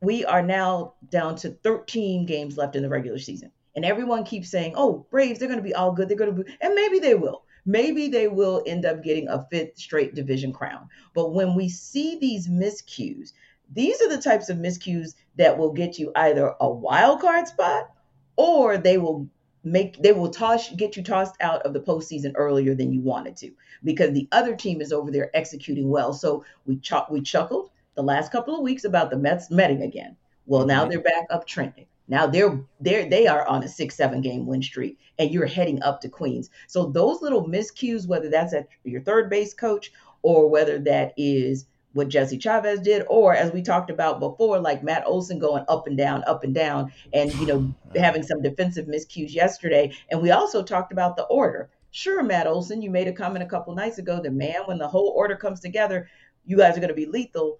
we 0.00 0.24
are 0.24 0.42
now 0.42 0.94
down 1.10 1.36
to 1.36 1.50
13 1.50 2.26
games 2.26 2.56
left 2.56 2.76
in 2.76 2.82
the 2.82 2.88
regular 2.88 3.18
season. 3.18 3.50
And 3.74 3.84
everyone 3.84 4.24
keeps 4.24 4.50
saying, 4.50 4.74
oh, 4.76 5.06
Braves, 5.10 5.38
they're 5.38 5.48
going 5.48 5.60
to 5.60 5.64
be 5.64 5.74
all 5.74 5.92
good. 5.92 6.08
They're 6.08 6.16
going 6.16 6.34
to 6.34 6.42
be, 6.42 6.52
and 6.60 6.74
maybe 6.74 6.98
they 6.98 7.14
will. 7.14 7.44
Maybe 7.64 8.08
they 8.08 8.28
will 8.28 8.62
end 8.66 8.86
up 8.86 9.02
getting 9.02 9.28
a 9.28 9.46
fifth 9.50 9.78
straight 9.78 10.14
division 10.14 10.52
crown. 10.52 10.88
But 11.14 11.32
when 11.34 11.54
we 11.54 11.68
see 11.68 12.18
these 12.18 12.48
miscues, 12.48 13.32
these 13.72 14.00
are 14.00 14.08
the 14.08 14.22
types 14.22 14.48
of 14.48 14.56
miscues 14.56 15.14
that 15.36 15.58
will 15.58 15.72
get 15.72 15.98
you 15.98 16.10
either 16.16 16.54
a 16.60 16.70
wild 16.70 17.20
card 17.20 17.46
spot 17.46 17.90
or 18.36 18.78
they 18.78 18.96
will 18.96 19.28
make 19.64 20.00
they 20.02 20.12
will 20.12 20.30
toss 20.30 20.70
get 20.70 20.96
you 20.96 21.02
tossed 21.02 21.34
out 21.40 21.62
of 21.62 21.74
the 21.74 21.80
postseason 21.80 22.32
earlier 22.36 22.74
than 22.74 22.92
you 22.92 23.00
wanted 23.00 23.36
to 23.36 23.50
because 23.84 24.12
the 24.12 24.28
other 24.32 24.56
team 24.56 24.80
is 24.80 24.92
over 24.92 25.10
there 25.10 25.30
executing 25.36 25.90
well. 25.90 26.14
So 26.14 26.44
we 26.64 26.76
ch- 26.76 27.10
we 27.10 27.20
chuckled 27.20 27.70
the 27.98 28.02
last 28.04 28.30
couple 28.30 28.54
of 28.54 28.62
weeks 28.62 28.84
about 28.84 29.10
the 29.10 29.18
Mets 29.18 29.50
metting 29.50 29.82
again. 29.82 30.16
Well, 30.46 30.64
now 30.64 30.84
Mhm. 30.84 30.90
they're 30.90 31.00
back 31.00 31.26
up 31.30 31.48
trending. 31.48 31.86
Now 32.06 32.28
they're 32.28 32.60
they're 32.80 33.10
they 33.10 33.26
are 33.26 33.44
on 33.48 33.64
a 33.64 33.68
six 33.68 33.96
seven 33.96 34.20
game 34.20 34.46
win 34.46 34.62
streak, 34.62 34.96
and 35.18 35.32
you're 35.32 35.46
heading 35.46 35.82
up 35.82 36.00
to 36.02 36.08
Queens. 36.08 36.48
So 36.68 36.84
those 36.84 37.22
little 37.22 37.44
miscues, 37.48 38.06
whether 38.06 38.30
that's 38.30 38.54
at 38.54 38.68
your 38.84 39.00
third 39.00 39.28
base 39.28 39.52
coach 39.52 39.90
or 40.22 40.48
whether 40.48 40.78
that 40.78 41.12
is 41.16 41.66
what 41.92 42.08
Jesse 42.08 42.38
Chavez 42.38 42.78
did, 42.80 43.04
or 43.08 43.34
as 43.34 43.52
we 43.52 43.62
talked 43.62 43.90
about 43.90 44.20
before, 44.20 44.60
like 44.60 44.84
Matt 44.84 45.04
Olson 45.04 45.40
going 45.40 45.64
up 45.66 45.88
and 45.88 45.98
down, 45.98 46.22
up 46.28 46.44
and 46.44 46.54
down, 46.54 46.92
and 47.12 47.34
you 47.34 47.46
know 47.46 47.74
having 47.96 48.22
some 48.22 48.40
defensive 48.42 48.86
miscues 48.86 49.34
yesterday. 49.34 49.90
And 50.08 50.22
we 50.22 50.30
also 50.30 50.62
talked 50.62 50.92
about 50.92 51.16
the 51.16 51.24
order. 51.24 51.68
Sure, 51.90 52.22
Matt 52.22 52.46
Olson, 52.46 52.80
you 52.80 52.90
made 52.90 53.08
a 53.08 53.12
comment 53.12 53.42
a 53.42 53.48
couple 53.48 53.74
nights 53.74 53.98
ago 53.98 54.20
that 54.22 54.32
man, 54.32 54.60
when 54.66 54.78
the 54.78 54.86
whole 54.86 55.12
order 55.16 55.34
comes 55.34 55.58
together, 55.58 56.08
you 56.46 56.56
guys 56.56 56.76
are 56.76 56.80
going 56.80 56.88
to 56.88 56.94
be 56.94 57.06
lethal. 57.06 57.58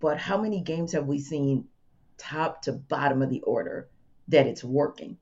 But 0.00 0.18
how 0.18 0.40
many 0.40 0.60
games 0.60 0.92
have 0.92 1.06
we 1.06 1.18
seen 1.18 1.66
top 2.18 2.62
to 2.62 2.72
bottom 2.72 3.22
of 3.22 3.30
the 3.30 3.40
order 3.42 3.88
that 4.28 4.46
it's 4.46 4.64
working 4.64 5.16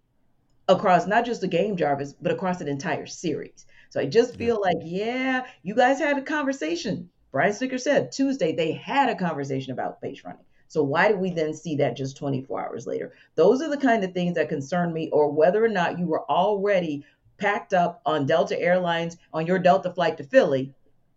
across 0.68 1.06
not 1.06 1.24
just 1.24 1.40
the 1.40 1.48
game, 1.48 1.76
Jarvis, 1.76 2.14
but 2.14 2.32
across 2.32 2.60
an 2.60 2.68
entire 2.68 3.06
series? 3.06 3.66
So 3.90 4.00
I 4.00 4.06
just 4.06 4.36
feel 4.36 4.60
like, 4.60 4.78
yeah, 4.82 5.46
you 5.62 5.74
guys 5.74 5.98
had 5.98 6.18
a 6.18 6.22
conversation 6.22 7.10
Brian 7.34 7.52
Snitker 7.52 7.80
said 7.80 8.12
Tuesday 8.12 8.54
they 8.54 8.70
had 8.70 9.08
a 9.08 9.16
conversation 9.16 9.72
about 9.72 10.00
base 10.00 10.22
running. 10.24 10.44
So 10.68 10.84
why 10.84 11.08
did 11.08 11.18
we 11.18 11.30
then 11.30 11.52
see 11.52 11.74
that 11.76 11.96
just 11.96 12.16
24 12.16 12.64
hours 12.64 12.86
later? 12.86 13.12
Those 13.34 13.60
are 13.60 13.68
the 13.68 13.76
kind 13.76 14.04
of 14.04 14.14
things 14.14 14.36
that 14.36 14.48
concern 14.48 14.92
me, 14.92 15.10
or 15.10 15.32
whether 15.32 15.64
or 15.64 15.68
not 15.68 15.98
you 15.98 16.06
were 16.06 16.30
already 16.30 17.04
packed 17.36 17.74
up 17.74 18.00
on 18.06 18.26
Delta 18.26 18.56
Airlines 18.56 19.16
on 19.32 19.48
your 19.48 19.58
Delta 19.58 19.92
flight 19.92 20.16
to 20.18 20.22
Philly 20.22 20.72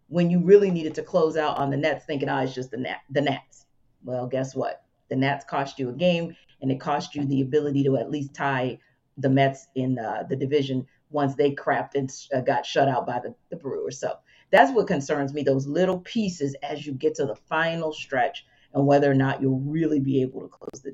when 0.10 0.30
you 0.30 0.40
really 0.40 0.72
needed 0.72 0.96
to 0.96 1.04
close 1.04 1.38
out 1.38 1.58
on 1.58 1.70
the 1.70 1.78
Nats, 1.78 2.06
thinking, 2.06 2.30
"Ah, 2.30 2.40
oh, 2.40 2.44
it's 2.44 2.54
just 2.54 2.72
the 2.72 2.78
Nat, 2.78 3.00
the 3.10 3.22
Nats." 3.22 3.66
Well, 4.04 4.28
guess 4.28 4.56
what? 4.56 4.84
The 5.10 5.16
Nats 5.16 5.46
cost 5.46 5.80
you 5.80 5.90
a 5.90 5.94
game, 5.94 6.36
and 6.62 6.72
it 6.72 6.80
cost 6.80 7.16
you 7.16 7.26
the 7.26 7.42
ability 7.42 7.84
to 7.84 7.98
at 7.98 8.12
least 8.12 8.34
tie 8.34 8.80
the 9.18 9.30
Mets 9.30 9.68
in 9.76 9.98
uh, 9.98 10.24
the 10.30 10.36
division 10.36 10.86
once 11.10 11.36
they 11.36 11.52
crapped 11.52 11.96
and 11.96 12.12
uh, 12.34 12.42
got 12.42 12.66
shut 12.66 12.88
out 12.88 13.06
by 13.06 13.20
the, 13.20 13.34
the 13.50 13.56
Brewers. 13.56 14.00
So 14.00 14.16
that's 14.52 14.72
what 14.72 14.88
concerns 14.88 15.34
me 15.34 15.44
those 15.44 15.68
little 15.68 16.00
pieces 16.00 16.56
as 16.64 16.86
you 16.86 16.94
get 16.94 17.16
to 17.16 17.26
the 17.26 17.36
final 17.36 17.94
stretch 17.94 18.46
and 18.74 18.86
whether 18.86 19.10
or 19.10 19.16
not 19.16 19.42
you'll 19.42 19.60
really 19.60 20.00
be 20.00 20.22
able 20.22 20.42
to 20.42 20.48
close 20.48 20.82
the 20.84 20.94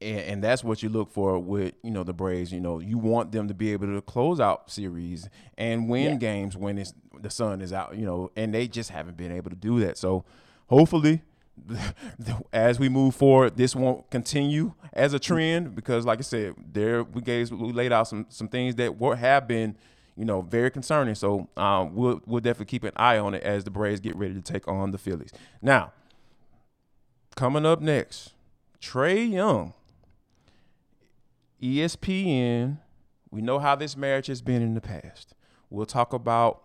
and, 0.00 0.20
and, 0.20 0.44
that's 0.44 0.64
what 0.64 0.82
you 0.82 0.88
look 0.88 1.10
for 1.10 1.38
with 1.38 1.74
you 1.82 1.90
know 1.90 2.02
the 2.02 2.12
Braves. 2.12 2.52
You 2.52 2.60
know, 2.60 2.78
you 2.78 2.98
want 2.98 3.32
them 3.32 3.48
to 3.48 3.54
be 3.54 3.72
able 3.72 3.86
to 3.88 4.00
close 4.02 4.40
out 4.40 4.70
series 4.70 5.28
and 5.58 5.88
win 5.88 6.12
yeah. 6.12 6.16
games 6.16 6.56
when 6.56 6.78
it's 6.78 6.92
the 7.20 7.30
sun 7.30 7.60
is 7.60 7.72
out. 7.72 7.96
You 7.96 8.06
know, 8.06 8.30
and 8.36 8.54
they 8.54 8.68
just 8.68 8.90
haven't 8.90 9.16
been 9.16 9.32
able 9.32 9.50
to 9.50 9.56
do 9.56 9.80
that. 9.80 9.98
So, 9.98 10.24
hopefully, 10.68 11.22
as 12.52 12.78
we 12.78 12.88
move 12.88 13.14
forward, 13.14 13.56
this 13.56 13.76
won't 13.76 14.10
continue 14.10 14.72
as 14.92 15.12
a 15.14 15.18
trend 15.18 15.74
because, 15.74 16.06
like 16.06 16.18
I 16.18 16.22
said, 16.22 16.54
there 16.72 17.04
we 17.04 17.20
gave 17.20 17.50
we 17.50 17.72
laid 17.72 17.92
out 17.92 18.08
some 18.08 18.26
some 18.28 18.48
things 18.48 18.76
that 18.76 18.98
were 18.98 19.16
have 19.16 19.46
been 19.46 19.76
you 20.16 20.26
know, 20.26 20.42
very 20.42 20.70
concerning. 20.70 21.14
So 21.14 21.48
um, 21.56 21.94
we'll 21.94 22.20
we'll 22.26 22.40
definitely 22.40 22.66
keep 22.66 22.84
an 22.84 22.92
eye 22.96 23.18
on 23.18 23.34
it 23.34 23.42
as 23.42 23.64
the 23.64 23.70
Braves 23.70 24.00
get 24.00 24.14
ready 24.16 24.34
to 24.34 24.42
take 24.42 24.68
on 24.68 24.90
the 24.90 24.98
Phillies. 24.98 25.32
Now, 25.62 25.92
coming 27.36 27.64
up 27.64 27.80
next, 27.80 28.34
Trae 28.82 29.30
Young, 29.30 29.72
ESPN. 31.62 32.78
We 33.30 33.42
know 33.42 33.58
how 33.58 33.76
this 33.76 33.96
marriage 33.96 34.26
has 34.26 34.42
been 34.42 34.62
in 34.62 34.74
the 34.74 34.80
past. 34.80 35.34
We'll 35.68 35.86
talk 35.86 36.12
about 36.12 36.62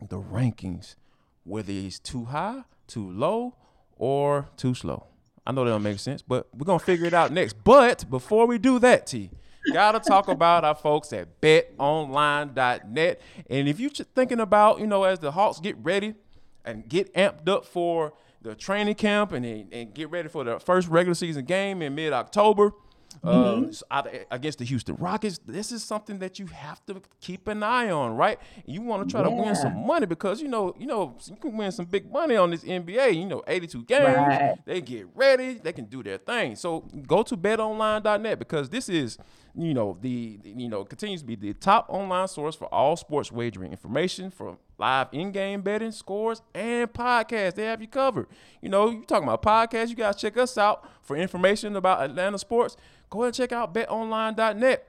the 0.00 0.20
rankings, 0.20 0.96
whether 1.44 1.72
it's 1.72 1.98
too 1.98 2.26
high, 2.26 2.64
too 2.86 3.10
low, 3.10 3.54
or 3.96 4.48
too 4.56 4.74
slow. 4.74 5.06
I 5.46 5.52
know 5.52 5.64
that 5.64 5.70
don't 5.70 5.82
make 5.82 6.00
sense, 6.00 6.22
but 6.22 6.48
we're 6.54 6.66
gonna 6.66 6.78
figure 6.78 7.06
it 7.06 7.14
out 7.14 7.32
next. 7.32 7.62
But 7.64 8.10
before 8.10 8.46
we 8.46 8.58
do 8.58 8.78
that, 8.80 9.06
T, 9.06 9.30
Gotta 9.72 10.00
talk 10.00 10.28
about 10.28 10.64
our 10.64 10.74
folks 10.74 11.12
at 11.12 11.40
betonline.net. 11.40 13.20
And 13.50 13.68
if 13.68 13.80
you're 13.80 13.90
thinking 13.90 14.40
about, 14.40 14.80
you 14.80 14.86
know, 14.86 15.04
as 15.04 15.18
the 15.18 15.32
Hawks 15.32 15.60
get 15.60 15.76
ready 15.82 16.14
and 16.64 16.88
get 16.88 17.12
amped 17.14 17.48
up 17.48 17.64
for 17.64 18.12
the 18.42 18.54
training 18.54 18.94
camp 18.94 19.32
and, 19.32 19.44
and 19.72 19.92
get 19.92 20.10
ready 20.10 20.28
for 20.28 20.44
the 20.44 20.60
first 20.60 20.88
regular 20.88 21.14
season 21.14 21.44
game 21.44 21.82
in 21.82 21.94
mid 21.94 22.12
October, 22.12 22.72
mm-hmm. 23.26 23.70
uh, 23.90 24.02
against 24.30 24.58
the 24.58 24.64
Houston 24.64 24.96
Rockets. 24.96 25.38
This 25.46 25.72
is 25.72 25.84
something 25.84 26.18
that 26.20 26.38
you 26.38 26.46
have 26.46 26.84
to 26.86 27.02
keep 27.20 27.48
an 27.48 27.62
eye 27.62 27.90
on, 27.90 28.16
right? 28.16 28.38
You 28.64 28.82
want 28.82 29.08
to 29.08 29.12
try 29.12 29.22
yeah. 29.22 29.28
to 29.28 29.42
win 29.42 29.54
some 29.54 29.86
money 29.86 30.06
because 30.06 30.40
you 30.40 30.48
know, 30.48 30.74
you 30.78 30.86
know, 30.86 31.16
you 31.26 31.36
can 31.36 31.56
win 31.56 31.72
some 31.72 31.86
big 31.86 32.10
money 32.10 32.36
on 32.36 32.50
this 32.50 32.64
NBA. 32.64 33.14
You 33.16 33.26
know, 33.26 33.42
82 33.46 33.84
games. 33.84 34.16
Right. 34.16 34.56
They 34.64 34.80
get 34.80 35.08
ready. 35.14 35.54
They 35.54 35.72
can 35.72 35.86
do 35.86 36.02
their 36.02 36.18
thing. 36.18 36.56
So 36.56 36.80
go 37.06 37.22
to 37.22 37.36
betonline.net 37.36 38.38
because 38.38 38.68
this 38.68 38.88
is 38.88 39.18
you 39.54 39.72
know 39.72 39.96
the 40.00 40.38
you 40.44 40.68
know 40.68 40.84
continues 40.84 41.22
to 41.22 41.26
be 41.26 41.34
the 41.34 41.54
top 41.54 41.86
online 41.88 42.28
source 42.28 42.54
for 42.54 42.72
all 42.72 42.96
sports 42.96 43.32
wagering 43.32 43.72
information 43.72 44.30
from 44.30 44.58
live 44.78 45.08
in-game 45.12 45.62
betting 45.62 45.92
scores 45.92 46.42
and 46.54 46.92
podcasts 46.92 47.54
they 47.54 47.64
have 47.64 47.80
you 47.80 47.88
covered 47.88 48.26
you 48.60 48.68
know 48.68 48.90
you 48.90 49.04
talking 49.04 49.28
about 49.28 49.42
podcasts 49.42 49.88
you 49.88 49.94
guys 49.96 50.16
check 50.16 50.36
us 50.36 50.58
out 50.58 50.88
for 51.02 51.16
information 51.16 51.76
about 51.76 52.02
atlanta 52.02 52.38
sports 52.38 52.76
go 53.10 53.22
ahead 53.22 53.28
and 53.28 53.34
check 53.34 53.52
out 53.52 53.72
betonline.net 53.72 54.86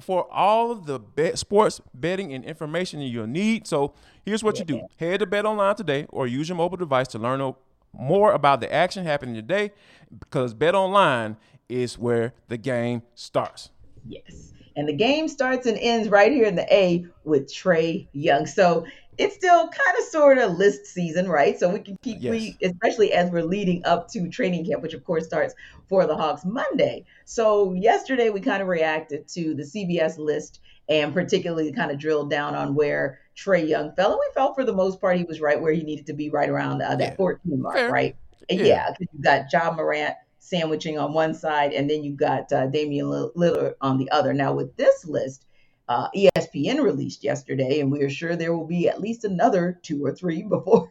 for 0.00 0.32
all 0.32 0.70
of 0.70 0.86
the 0.86 0.98
bet 0.98 1.38
sports 1.38 1.80
betting 1.94 2.32
and 2.32 2.44
information 2.44 3.00
you'll 3.00 3.26
need. 3.26 3.66
So 3.66 3.94
here's 4.24 4.42
what 4.42 4.58
you 4.58 4.64
do. 4.64 4.82
Head 4.98 5.20
to 5.20 5.26
BetOnline 5.26 5.76
today 5.76 6.06
or 6.10 6.26
use 6.26 6.48
your 6.48 6.56
mobile 6.56 6.76
device 6.76 7.08
to 7.08 7.18
learn 7.18 7.54
more 7.92 8.32
about 8.32 8.60
the 8.60 8.72
action 8.72 9.04
happening 9.04 9.34
today 9.34 9.72
because 10.18 10.54
BetOnline 10.54 11.36
is 11.68 11.98
where 11.98 12.34
the 12.48 12.56
game 12.56 13.02
starts. 13.14 13.70
Yes. 14.06 14.52
And 14.76 14.88
the 14.88 14.92
game 14.92 15.26
starts 15.26 15.66
and 15.66 15.76
ends 15.78 16.08
right 16.08 16.30
here 16.30 16.46
in 16.46 16.54
the 16.54 16.72
A 16.72 17.06
with 17.24 17.52
Trae 17.52 18.06
Young. 18.12 18.46
So 18.46 18.86
it's 19.18 19.34
still 19.34 19.68
kind 19.68 19.98
of 19.98 20.04
sort 20.04 20.38
of 20.38 20.56
list 20.56 20.86
season, 20.86 21.28
right? 21.28 21.58
So 21.58 21.68
we 21.68 21.80
can 21.80 21.98
keep, 22.02 22.18
yes. 22.20 22.30
we, 22.30 22.56
especially 22.62 23.12
as 23.12 23.30
we're 23.30 23.42
leading 23.42 23.84
up 23.84 24.08
to 24.12 24.28
training 24.28 24.64
camp, 24.64 24.80
which 24.80 24.94
of 24.94 25.04
course 25.04 25.26
starts 25.26 25.54
for 25.88 26.06
the 26.06 26.16
Hawks 26.16 26.44
Monday. 26.44 27.04
So 27.24 27.72
yesterday 27.72 28.30
we 28.30 28.40
kind 28.40 28.62
of 28.62 28.68
reacted 28.68 29.26
to 29.28 29.54
the 29.54 29.64
CBS 29.64 30.18
list 30.18 30.60
and 30.88 31.12
particularly 31.12 31.72
kind 31.72 31.90
of 31.90 31.98
drilled 31.98 32.30
down 32.30 32.54
on 32.54 32.76
where 32.76 33.18
Trae 33.36 33.68
Young 33.68 33.92
fell. 33.96 34.12
And 34.12 34.20
we 34.20 34.34
felt 34.34 34.54
for 34.54 34.64
the 34.64 34.72
most 34.72 35.00
part 35.00 35.16
he 35.16 35.24
was 35.24 35.40
right 35.40 35.60
where 35.60 35.72
he 35.72 35.82
needed 35.82 36.06
to 36.06 36.12
be, 36.12 36.30
right 36.30 36.48
around 36.48 36.80
uh, 36.80 36.94
that 36.96 37.10
yeah. 37.12 37.16
14 37.16 37.60
mark, 37.60 37.74
Fair. 37.74 37.90
right? 37.90 38.16
Yeah, 38.48 38.62
yeah 38.62 38.94
you 39.00 39.06
got 39.20 39.52
Ja 39.52 39.72
Morant 39.72 40.14
sandwiching 40.38 40.98
on 40.98 41.12
one 41.12 41.34
side, 41.34 41.72
and 41.72 41.90
then 41.90 42.02
you 42.02 42.12
got 42.12 42.50
uh, 42.52 42.66
Damian 42.68 43.06
Lillard 43.06 43.74
on 43.80 43.98
the 43.98 44.10
other. 44.10 44.32
Now 44.32 44.54
with 44.54 44.76
this 44.76 45.04
list, 45.04 45.44
uh, 45.88 46.08
ESPN 46.14 46.82
released 46.82 47.24
yesterday, 47.24 47.80
and 47.80 47.90
we 47.90 48.02
are 48.02 48.10
sure 48.10 48.36
there 48.36 48.54
will 48.54 48.66
be 48.66 48.88
at 48.88 49.00
least 49.00 49.24
another 49.24 49.78
two 49.82 50.04
or 50.04 50.14
three 50.14 50.42
before 50.48 50.88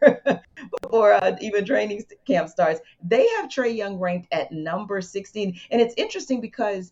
before 0.82 1.14
uh, 1.14 1.36
even 1.42 1.66
training 1.66 2.04
camp 2.26 2.50
starts. 2.50 2.82
They 3.04 3.28
have 3.38 3.50
Trae 3.50 3.76
Young 3.76 4.00
ranked 4.00 4.28
at 4.32 4.52
number 4.52 5.02
16, 5.02 5.60
and 5.72 5.82
it's 5.82 5.94
interesting 5.98 6.42
because 6.42 6.92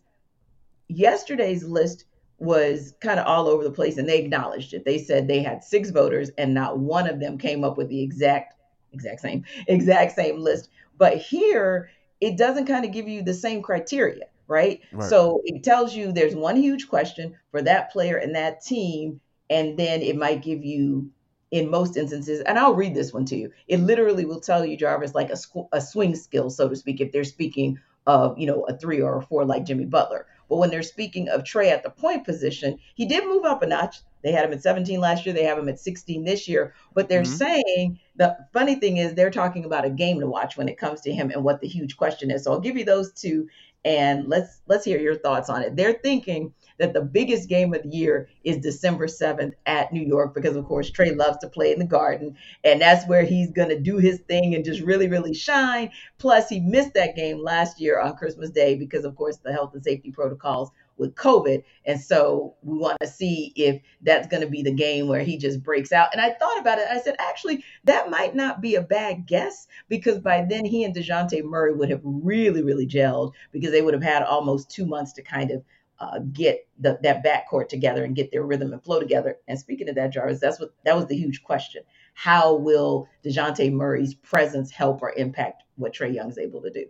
yesterday's 0.88 1.64
list 1.64 2.04
was 2.38 2.94
kind 3.00 3.18
of 3.18 3.26
all 3.26 3.48
over 3.48 3.64
the 3.64 3.70
place, 3.70 3.98
and 3.98 4.08
they 4.08 4.18
acknowledged 4.18 4.72
it. 4.74 4.84
They 4.84 4.98
said 4.98 5.26
they 5.26 5.42
had 5.42 5.64
six 5.64 5.90
voters, 5.90 6.30
and 6.38 6.54
not 6.54 6.78
one 6.78 7.08
of 7.08 7.18
them 7.18 7.38
came 7.38 7.64
up 7.64 7.76
with 7.76 7.88
the 7.88 8.02
exact 8.02 8.54
exact 8.92 9.20
same 9.20 9.44
exact 9.66 10.12
same 10.12 10.38
list. 10.38 10.70
But 10.96 11.16
here, 11.16 11.90
it 12.20 12.38
doesn't 12.38 12.66
kind 12.66 12.84
of 12.84 12.92
give 12.92 13.08
you 13.08 13.22
the 13.22 13.34
same 13.34 13.62
criteria 13.62 14.26
right? 14.48 14.80
right? 14.92 15.08
So 15.08 15.42
it 15.44 15.62
tells 15.62 15.94
you 15.94 16.12
there's 16.12 16.34
one 16.34 16.56
huge 16.56 16.88
question 16.88 17.34
for 17.50 17.62
that 17.62 17.90
player 17.90 18.16
and 18.16 18.34
that 18.34 18.62
team, 18.64 19.20
and 19.50 19.78
then 19.78 20.02
it 20.02 20.16
might 20.16 20.42
give 20.42 20.64
you, 20.64 21.10
in 21.50 21.70
most 21.70 21.96
instances, 21.96 22.40
and 22.40 22.58
I'll 22.58 22.74
read 22.74 22.94
this 22.94 23.12
one 23.12 23.24
to 23.26 23.36
you. 23.36 23.52
It 23.68 23.78
literally 23.78 24.24
will 24.24 24.40
tell 24.40 24.64
you 24.64 24.76
Jarvis 24.76 25.14
like 25.14 25.30
a, 25.30 25.36
a 25.72 25.80
swing 25.80 26.16
skill, 26.16 26.50
so 26.50 26.68
to 26.68 26.76
speak, 26.76 27.00
if 27.00 27.12
they're 27.12 27.24
speaking 27.24 27.78
of 28.06 28.38
you 28.38 28.46
know 28.46 28.62
a 28.68 28.76
three 28.76 29.00
or 29.00 29.18
a 29.18 29.22
four 29.22 29.44
like 29.44 29.64
Jimmy 29.64 29.84
Butler. 29.84 30.26
But 30.48 30.56
when 30.56 30.70
they're 30.70 30.82
speaking 30.82 31.28
of 31.28 31.42
Trae 31.42 31.70
at 31.70 31.82
the 31.82 31.90
point 31.90 32.24
position, 32.24 32.78
he 32.94 33.06
did 33.06 33.24
move 33.24 33.44
up 33.44 33.62
a 33.62 33.66
notch. 33.66 34.00
They 34.22 34.32
had 34.32 34.44
him 34.44 34.52
at 34.52 34.62
17 34.62 35.00
last 35.00 35.24
year. 35.24 35.34
They 35.34 35.44
have 35.44 35.58
him 35.58 35.68
at 35.68 35.78
16 35.78 36.24
this 36.24 36.48
year. 36.48 36.74
But 36.94 37.08
they're 37.08 37.22
mm-hmm. 37.22 37.36
saying 37.36 38.00
the 38.16 38.36
funny 38.52 38.74
thing 38.76 38.96
is 38.96 39.14
they're 39.14 39.30
talking 39.30 39.64
about 39.64 39.84
a 39.84 39.90
game 39.90 40.20
to 40.20 40.26
watch 40.26 40.56
when 40.56 40.68
it 40.68 40.78
comes 40.78 41.00
to 41.02 41.12
him 41.12 41.30
and 41.30 41.44
what 41.44 41.60
the 41.60 41.68
huge 41.68 41.96
question 41.96 42.30
is. 42.30 42.44
So 42.44 42.52
I'll 42.52 42.60
give 42.60 42.76
you 42.76 42.84
those 42.84 43.12
two 43.12 43.48
and 43.86 44.26
let's 44.26 44.62
let's 44.66 44.84
hear 44.84 44.98
your 44.98 45.14
thoughts 45.14 45.48
on 45.48 45.62
it. 45.62 45.76
They're 45.76 45.92
thinking 45.92 46.52
that 46.78 46.92
the 46.92 47.00
biggest 47.00 47.48
game 47.48 47.72
of 47.72 47.84
the 47.84 47.88
year 47.88 48.28
is 48.42 48.58
December 48.58 49.06
7th 49.06 49.52
at 49.64 49.92
New 49.92 50.04
York 50.04 50.34
because 50.34 50.56
of 50.56 50.66
course 50.66 50.90
Trae 50.90 51.16
loves 51.16 51.38
to 51.38 51.48
play 51.48 51.72
in 51.72 51.78
the 51.78 51.86
garden 51.86 52.36
and 52.64 52.80
that's 52.80 53.06
where 53.06 53.22
he's 53.22 53.52
going 53.52 53.68
to 53.68 53.78
do 53.78 53.96
his 53.96 54.18
thing 54.28 54.56
and 54.56 54.64
just 54.64 54.80
really 54.80 55.08
really 55.08 55.32
shine. 55.32 55.90
Plus 56.18 56.48
he 56.48 56.58
missed 56.58 56.94
that 56.94 57.14
game 57.14 57.38
last 57.38 57.80
year 57.80 58.00
on 58.00 58.16
Christmas 58.16 58.50
Day 58.50 58.74
because 58.74 59.04
of 59.04 59.14
course 59.14 59.36
the 59.36 59.52
health 59.52 59.72
and 59.72 59.84
safety 59.84 60.10
protocols 60.10 60.72
with 60.98 61.14
COVID. 61.14 61.62
And 61.84 62.00
so 62.00 62.54
we 62.62 62.78
want 62.78 62.98
to 63.00 63.06
see 63.06 63.52
if 63.56 63.80
that's 64.02 64.28
going 64.28 64.42
to 64.42 64.48
be 64.48 64.62
the 64.62 64.72
game 64.72 65.08
where 65.08 65.22
he 65.22 65.36
just 65.36 65.62
breaks 65.62 65.92
out. 65.92 66.08
And 66.12 66.20
I 66.20 66.30
thought 66.30 66.58
about 66.58 66.78
it. 66.78 66.88
I 66.90 67.00
said, 67.00 67.16
actually, 67.18 67.64
that 67.84 68.10
might 68.10 68.34
not 68.34 68.60
be 68.60 68.74
a 68.76 68.82
bad 68.82 69.26
guess 69.26 69.66
because 69.88 70.18
by 70.18 70.46
then 70.48 70.64
he 70.64 70.84
and 70.84 70.94
Dejounte 70.94 71.44
Murray 71.44 71.74
would 71.74 71.90
have 71.90 72.00
really, 72.04 72.62
really 72.62 72.86
gelled 72.86 73.32
because 73.52 73.70
they 73.70 73.82
would 73.82 73.94
have 73.94 74.02
had 74.02 74.22
almost 74.22 74.70
two 74.70 74.86
months 74.86 75.12
to 75.14 75.22
kind 75.22 75.50
of 75.50 75.62
uh, 75.98 76.18
get 76.32 76.66
the, 76.78 76.98
that 77.02 77.24
backcourt 77.24 77.68
together 77.68 78.04
and 78.04 78.14
get 78.16 78.30
their 78.30 78.42
rhythm 78.42 78.72
and 78.72 78.82
flow 78.82 79.00
together. 79.00 79.36
And 79.48 79.58
speaking 79.58 79.88
of 79.88 79.94
that, 79.94 80.12
Jarvis, 80.12 80.40
that's 80.40 80.60
what 80.60 80.74
that 80.84 80.94
was 80.94 81.06
the 81.06 81.16
huge 81.16 81.42
question. 81.42 81.82
how 82.14 82.54
will 82.54 83.08
Dejounte 83.24 83.70
Murray's 83.72 84.14
presence 84.14 84.70
help 84.70 85.02
or 85.02 85.12
impact 85.16 85.62
what 85.76 85.94
Trae 85.94 86.14
Young's 86.14 86.38
able 86.38 86.62
to 86.62 86.70
do? 86.70 86.86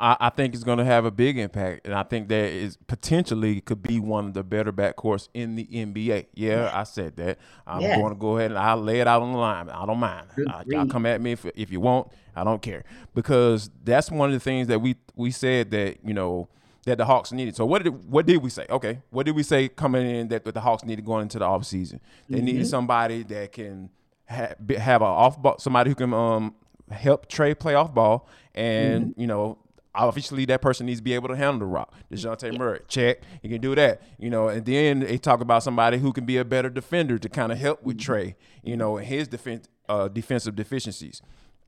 I, 0.00 0.16
I 0.20 0.30
think 0.30 0.54
it's 0.54 0.64
going 0.64 0.78
to 0.78 0.84
have 0.84 1.04
a 1.04 1.10
big 1.10 1.38
impact, 1.38 1.86
and 1.86 1.94
I 1.94 2.02
think 2.02 2.28
that 2.28 2.52
is 2.52 2.76
potentially 2.86 3.60
could 3.60 3.82
be 3.82 4.00
one 4.00 4.26
of 4.26 4.34
the 4.34 4.42
better 4.42 4.72
backcourts 4.72 5.28
in 5.34 5.54
the 5.56 5.64
NBA. 5.66 6.26
Yeah, 6.34 6.70
I 6.72 6.82
said 6.82 7.16
that. 7.16 7.38
I'm 7.66 7.80
yeah. 7.80 7.96
going 7.96 8.12
to 8.12 8.18
go 8.18 8.36
ahead 8.36 8.50
and 8.50 8.58
I'll 8.58 8.80
lay 8.80 9.00
it 9.00 9.06
out 9.06 9.22
on 9.22 9.32
the 9.32 9.38
line. 9.38 9.70
I 9.70 9.86
don't 9.86 9.98
mind. 9.98 10.26
I, 10.48 10.62
will 10.66 10.88
come 10.88 11.06
at 11.06 11.20
me 11.20 11.32
if, 11.32 11.46
if 11.54 11.70
you 11.70 11.80
want. 11.80 12.08
I 12.36 12.42
don't 12.42 12.60
care 12.60 12.84
because 13.14 13.70
that's 13.84 14.10
one 14.10 14.28
of 14.28 14.34
the 14.34 14.40
things 14.40 14.66
that 14.68 14.80
we 14.80 14.96
we 15.14 15.30
said 15.30 15.70
that 15.70 15.98
you 16.04 16.14
know 16.14 16.48
that 16.84 16.98
the 16.98 17.04
Hawks 17.04 17.32
needed. 17.32 17.56
So 17.56 17.64
what 17.64 17.82
did 17.82 18.10
what 18.10 18.26
did 18.26 18.38
we 18.38 18.50
say? 18.50 18.66
Okay, 18.68 19.00
what 19.10 19.26
did 19.26 19.36
we 19.36 19.42
say 19.42 19.68
coming 19.68 20.08
in 20.08 20.28
that, 20.28 20.44
that 20.44 20.54
the 20.54 20.60
Hawks 20.60 20.84
needed 20.84 21.04
going 21.04 21.22
into 21.22 21.38
the 21.38 21.44
offseason? 21.44 22.00
They 22.28 22.38
mm-hmm. 22.38 22.44
needed 22.44 22.66
somebody 22.66 23.22
that 23.24 23.52
can 23.52 23.90
ha- 24.28 24.54
have 24.76 25.02
a 25.02 25.04
off 25.04 25.40
ball, 25.40 25.58
somebody 25.58 25.90
who 25.90 25.94
can 25.94 26.12
um 26.12 26.54
help 26.90 27.28
Trae 27.28 27.58
play 27.58 27.74
off 27.74 27.94
ball, 27.94 28.28
and 28.54 29.06
mm-hmm. 29.06 29.20
you 29.20 29.26
know 29.26 29.58
obviously 29.94 30.44
that 30.46 30.60
person 30.60 30.86
needs 30.86 31.00
to 31.00 31.04
be 31.04 31.14
able 31.14 31.28
to 31.28 31.36
handle 31.36 31.60
the 31.60 31.66
rock. 31.66 31.92
Dejounte 32.10 32.52
yeah. 32.52 32.58
Murray, 32.58 32.80
check. 32.88 33.18
He 33.42 33.48
can 33.48 33.60
do 33.60 33.74
that. 33.74 34.02
You 34.18 34.30
know, 34.30 34.48
and 34.48 34.64
then 34.64 35.00
they 35.00 35.18
talk 35.18 35.40
about 35.40 35.62
somebody 35.62 35.98
who 35.98 36.12
can 36.12 36.24
be 36.24 36.36
a 36.36 36.44
better 36.44 36.70
defender 36.70 37.18
to 37.18 37.28
kind 37.28 37.52
of 37.52 37.58
help 37.58 37.82
with 37.82 37.98
mm-hmm. 37.98 38.12
Trae, 38.12 38.34
you 38.62 38.76
know, 38.76 38.96
and 38.96 39.06
his 39.06 39.28
defense 39.28 39.68
uh, 39.88 40.08
defensive 40.08 40.56
deficiencies. 40.56 41.22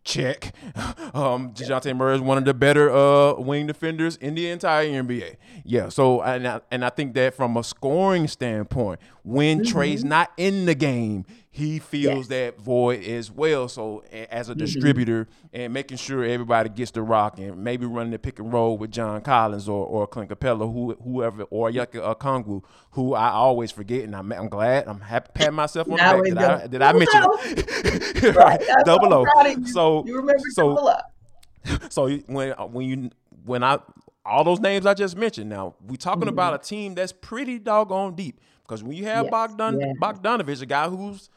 Check. 0.04 0.54
Um, 1.14 1.52
Dejounte 1.52 1.96
Murray 1.96 2.16
is 2.16 2.20
one 2.20 2.36
of 2.36 2.44
the 2.44 2.52
better 2.52 2.90
uh, 2.90 3.34
wing 3.34 3.66
defenders 3.66 4.16
in 4.16 4.34
the 4.34 4.50
entire 4.50 4.86
NBA. 4.86 5.36
Yeah. 5.64 5.88
So 5.88 6.20
and 6.20 6.46
I, 6.46 6.60
and 6.70 6.84
I 6.84 6.90
think 6.90 7.14
that 7.14 7.32
from 7.32 7.56
a 7.56 7.64
scoring 7.64 8.28
standpoint, 8.28 9.00
when 9.22 9.60
mm-hmm. 9.60 9.78
Trae's 9.78 10.04
not 10.04 10.30
in 10.36 10.66
the 10.66 10.74
game, 10.74 11.24
he 11.56 11.78
feels 11.78 12.28
that 12.28 12.60
void 12.60 13.02
as 13.02 13.30
well. 13.30 13.66
So 13.66 14.04
as 14.12 14.50
a 14.50 14.52
mm-hmm. 14.52 14.58
distributor 14.58 15.26
and 15.54 15.72
making 15.72 15.96
sure 15.96 16.22
everybody 16.22 16.68
gets 16.68 16.90
the 16.90 17.00
rock 17.00 17.38
and 17.38 17.64
maybe 17.64 17.86
running 17.86 18.10
the 18.12 18.18
pick 18.18 18.38
and 18.38 18.52
roll 18.52 18.76
with 18.76 18.90
John 18.90 19.22
Collins 19.22 19.66
or 19.66 19.86
or 19.86 20.06
Clint 20.06 20.28
Capela, 20.28 20.70
who 20.70 20.94
whoever 21.02 21.44
or 21.44 21.70
Yucca 21.70 21.98
Okongwu, 21.98 22.62
who 22.90 23.14
I 23.14 23.30
always 23.30 23.72
forget, 23.72 24.04
and 24.04 24.14
I'm, 24.14 24.30
I'm 24.32 24.50
glad 24.50 24.86
I'm 24.86 25.00
happy 25.00 25.30
patting 25.32 25.54
myself 25.54 25.88
on 25.88 25.96
the 25.96 25.96
back. 25.96 26.22
Did 26.24 26.38
I, 26.38 26.66
did 26.66 26.82
I 26.82 26.92
mention 26.92 28.34
right, 28.34 28.60
double 28.84 29.14
O. 29.14 29.24
So 29.64 30.04
you 30.04 30.16
remember 30.16 30.42
so 30.50 30.98
so 31.88 32.10
when 32.26 32.50
when 32.50 32.86
you 32.86 33.10
when 33.46 33.64
I 33.64 33.78
all 34.26 34.44
those 34.44 34.60
names 34.60 34.84
I 34.84 34.92
just 34.92 35.16
mentioned. 35.16 35.48
Now 35.48 35.76
we're 35.80 35.96
talking 35.96 36.20
mm-hmm. 36.20 36.28
about 36.28 36.52
a 36.52 36.58
team 36.58 36.94
that's 36.94 37.12
pretty 37.12 37.58
doggone 37.58 38.14
deep 38.14 38.42
because 38.62 38.82
when 38.82 38.94
you 38.94 39.04
have 39.06 39.24
yes. 39.24 39.30
Bogdan 39.30 39.80
yes. 39.80 39.96
Bogdanovic, 39.98 40.60
a 40.60 40.66
guy 40.66 40.86
who's 40.90 41.30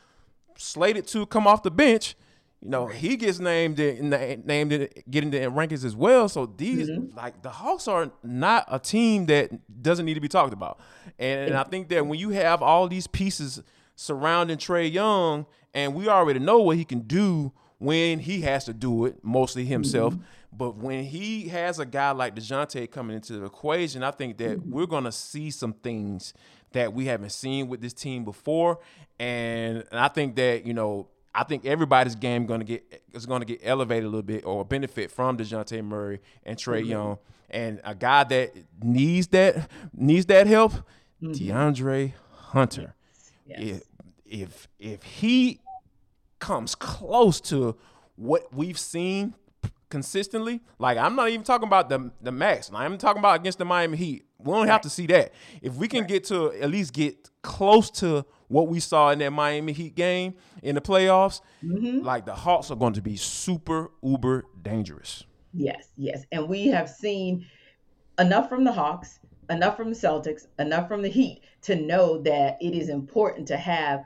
slated 0.60 1.08
to 1.08 1.26
come 1.26 1.48
off 1.48 1.64
the 1.64 1.72
bench, 1.72 2.16
you 2.62 2.70
know, 2.70 2.88
he 2.88 3.16
gets 3.16 3.40
named 3.40 3.80
in 3.80 4.10
named 4.46 4.74
in 4.74 4.90
getting 5.10 5.32
the 5.32 5.38
rankings 5.40 5.86
as 5.86 5.96
well. 5.96 6.28
So 6.28 6.46
these 6.46 6.90
mm-hmm. 6.90 7.16
like 7.16 7.42
the 7.42 7.50
Hawks 7.50 7.88
are 7.88 8.12
not 8.22 8.66
a 8.68 8.78
team 8.78 9.28
that 9.28 9.50
doesn't 9.82 10.06
need 10.06 10.16
to 10.16 10.20
be 10.20 10.28
talked 10.28 10.54
about. 10.54 10.80
And, 11.18 11.48
and 11.48 11.56
I 11.56 11.64
think 11.64 11.88
that 11.90 12.06
when 12.06 12.20
you 12.20 12.32
have 12.32 12.62
all 12.62 12.88
these 12.88 13.08
pieces 13.08 13.64
surrounding 13.96 14.58
Trae 14.58 14.92
Young, 14.92 15.46
and 15.74 15.96
we 15.96 16.10
already 16.10 16.40
know 16.40 16.60
what 16.60 16.76
he 16.76 16.84
can 16.84 17.02
do 17.02 17.54
when 17.78 18.20
he 18.20 18.42
has 18.42 18.66
to 18.66 18.74
do 18.74 19.06
it, 19.06 19.24
mostly 19.24 19.64
himself. 19.64 20.14
Mm-hmm. 20.14 20.24
But 20.52 20.76
when 20.76 21.06
he 21.06 21.48
has 21.50 21.80
a 21.80 21.86
guy 21.86 22.12
like 22.12 22.36
Dejounte 22.36 22.92
coming 22.92 23.16
into 23.16 23.34
the 23.34 23.46
equation, 23.46 24.04
I 24.04 24.12
think 24.12 24.38
that 24.40 24.60
mm-hmm. 24.60 24.72
we're 24.72 24.88
gonna 24.88 25.12
see 25.14 25.50
some 25.52 25.74
things 25.74 26.34
that 26.74 26.94
we 26.94 27.06
haven't 27.06 27.32
seen 27.32 27.68
with 27.68 27.82
this 27.82 27.94
team 27.94 28.24
before. 28.24 28.80
And, 29.20 29.84
and 29.92 30.00
I 30.00 30.08
think 30.08 30.36
that, 30.36 30.66
you 30.66 30.74
know, 30.74 31.08
I 31.34 31.44
think 31.44 31.66
everybody's 31.66 32.16
game 32.16 32.46
gonna 32.46 32.64
get 32.64 33.02
is 33.14 33.26
gonna 33.26 33.46
get 33.46 33.62
elevated 33.64 34.06
a 34.06 34.08
little 34.08 34.22
bit 34.22 34.46
or 34.46 34.66
benefit 34.66 35.12
from 35.12 35.38
Dejounte 35.38 35.84
Murray 35.84 36.22
and 36.44 36.58
Trae 36.58 36.82
mm-hmm. 36.82 36.90
Young. 36.90 37.18
And 37.50 37.82
a 37.84 37.96
guy 37.96 38.24
that 38.26 38.54
needs 38.82 39.28
that 39.28 39.70
needs 39.94 40.26
that 40.28 40.48
help, 40.48 40.74
mm-hmm. 41.22 41.32
De'Andre 41.32 42.14
Hunter. 42.32 42.96
Yes. 43.46 43.60
If 43.60 43.84
if 44.26 44.68
if 44.80 45.04
he 45.04 45.60
comes 46.40 46.76
close 46.76 47.40
to 47.42 47.76
what 48.16 48.54
we've 48.54 48.80
seen 48.80 49.36
consistently, 49.90 50.62
like 50.78 50.98
I'm 50.98 51.16
not 51.16 51.30
even 51.30 51.44
talking 51.44 51.68
about 51.68 51.90
the 51.90 52.12
the 52.22 52.32
max. 52.32 52.72
I'm 52.74 52.98
talking 52.98 53.20
about 53.20 53.40
against 53.40 53.58
the 53.58 53.66
Miami 53.66 53.98
Heat. 53.98 54.26
We 54.40 54.52
don't 54.52 54.62
right. 54.62 54.70
have 54.70 54.82
to 54.82 54.90
see 54.90 55.06
that. 55.08 55.34
If 55.62 55.76
we 55.76 55.88
can 55.88 56.02
right. 56.02 56.10
get 56.10 56.24
to 56.26 56.52
at 56.54 56.70
least 56.70 56.94
get 56.94 57.30
close 57.42 57.90
to 57.92 58.26
what 58.48 58.68
we 58.68 58.80
saw 58.80 59.10
in 59.12 59.20
that 59.20 59.32
Miami 59.32 59.74
Heat 59.74 59.96
game 59.96 60.36
in 60.64 60.76
the 60.76 60.82
playoffs, 60.82 61.42
mm-hmm. 61.64 62.06
like 62.06 62.26
the 62.26 62.34
Hawks 62.34 62.72
are 62.72 62.76
going 62.76 62.94
to 62.94 63.02
be 63.02 63.16
super 63.16 63.92
uber 64.02 64.46
dangerous. 64.62 65.26
Yes, 65.54 65.90
yes. 65.98 66.24
And 66.32 66.48
we 66.48 66.68
have 66.68 66.90
seen 66.90 67.46
enough 68.18 68.50
from 68.50 68.64
the 68.64 68.72
Hawks, 68.72 69.20
enough 69.50 69.76
from 69.76 69.90
the 69.90 69.96
Celtics, 69.96 70.48
enough 70.58 70.88
from 70.88 71.02
the 71.02 71.10
Heat 71.10 71.42
to 71.64 71.76
know 71.76 72.22
that 72.22 72.58
it 72.62 72.74
is 72.74 72.90
important 72.90 73.48
to 73.48 73.58
have 73.58 74.06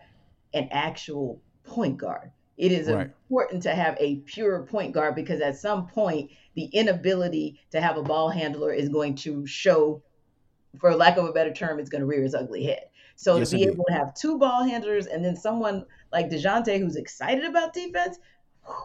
an 0.54 0.68
actual 0.72 1.42
point 1.64 1.98
guard. 1.98 2.32
It 2.58 2.72
is 2.72 2.88
right. 2.88 3.10
important 3.30 3.64
to 3.64 3.74
have 3.74 3.98
a 4.00 4.18
pure 4.18 4.64
point 4.64 4.94
guard 4.94 5.16
because 5.16 5.42
at 5.42 5.58
some 5.58 5.88
point, 5.88 6.32
the 6.56 6.66
inability 6.66 7.60
to 7.72 7.82
have 7.82 7.98
a 7.98 8.04
ball 8.04 8.30
handler 8.30 8.72
is 8.72 8.90
going 8.90 9.16
to 9.16 9.46
show 9.48 10.04
for 10.80 10.96
lack 10.96 11.18
of 11.18 11.26
a 11.26 11.32
better 11.32 11.54
term, 11.54 11.80
it's 11.80 11.90
going 11.90 12.02
to 12.02 12.08
rear 12.08 12.24
its 12.24 12.34
ugly 12.34 12.64
head. 12.64 12.86
So 13.16 13.38
yes, 13.38 13.52
to 13.52 13.58
be 13.58 13.64
indeed. 13.64 13.74
able 13.76 13.86
to 13.86 13.94
have 13.94 14.14
two 14.16 14.38
ball 14.38 14.64
handlers 14.64 15.06
and 15.06 15.24
then 15.24 15.36
someone 15.36 15.86
like 16.12 16.30
Dejounte 16.30 16.80
who's 16.80 16.96
excited 16.96 17.44
about 17.44 17.74
defense, 17.74 18.18
whew, 18.66 18.76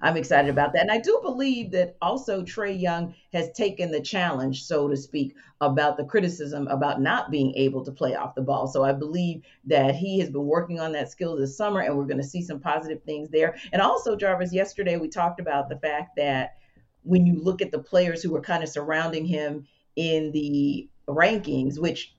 I'm 0.00 0.16
excited 0.16 0.50
about 0.50 0.72
that. 0.72 0.82
And 0.82 0.90
I 0.90 0.98
do 0.98 1.20
believe 1.22 1.70
that 1.72 1.96
also 2.02 2.42
Trae 2.42 2.78
Young 2.78 3.14
has 3.32 3.50
taken 3.52 3.90
the 3.90 4.00
challenge, 4.00 4.64
so 4.64 4.88
to 4.88 4.96
speak, 4.96 5.34
about 5.60 5.96
the 5.96 6.04
criticism 6.04 6.66
about 6.68 7.00
not 7.00 7.30
being 7.30 7.54
able 7.54 7.84
to 7.84 7.92
play 7.92 8.14
off 8.14 8.34
the 8.34 8.42
ball. 8.42 8.66
So 8.66 8.84
I 8.84 8.92
believe 8.92 9.42
that 9.64 9.94
he 9.94 10.18
has 10.20 10.30
been 10.30 10.46
working 10.46 10.80
on 10.80 10.92
that 10.92 11.10
skill 11.10 11.36
this 11.36 11.56
summer, 11.56 11.80
and 11.80 11.96
we're 11.96 12.04
going 12.04 12.16
to 12.18 12.24
see 12.24 12.42
some 12.42 12.60
positive 12.60 13.02
things 13.04 13.28
there. 13.30 13.56
And 13.72 13.80
also, 13.80 14.16
Jarvis, 14.16 14.52
yesterday 14.52 14.96
we 14.96 15.08
talked 15.08 15.40
about 15.40 15.68
the 15.68 15.78
fact 15.78 16.16
that 16.16 16.56
when 17.02 17.24
you 17.24 17.40
look 17.40 17.62
at 17.62 17.70
the 17.70 17.78
players 17.78 18.22
who 18.22 18.32
were 18.32 18.40
kind 18.40 18.62
of 18.62 18.68
surrounding 18.68 19.24
him 19.24 19.66
in 19.94 20.32
the 20.32 20.88
rankings, 21.08 21.78
which 21.78 22.15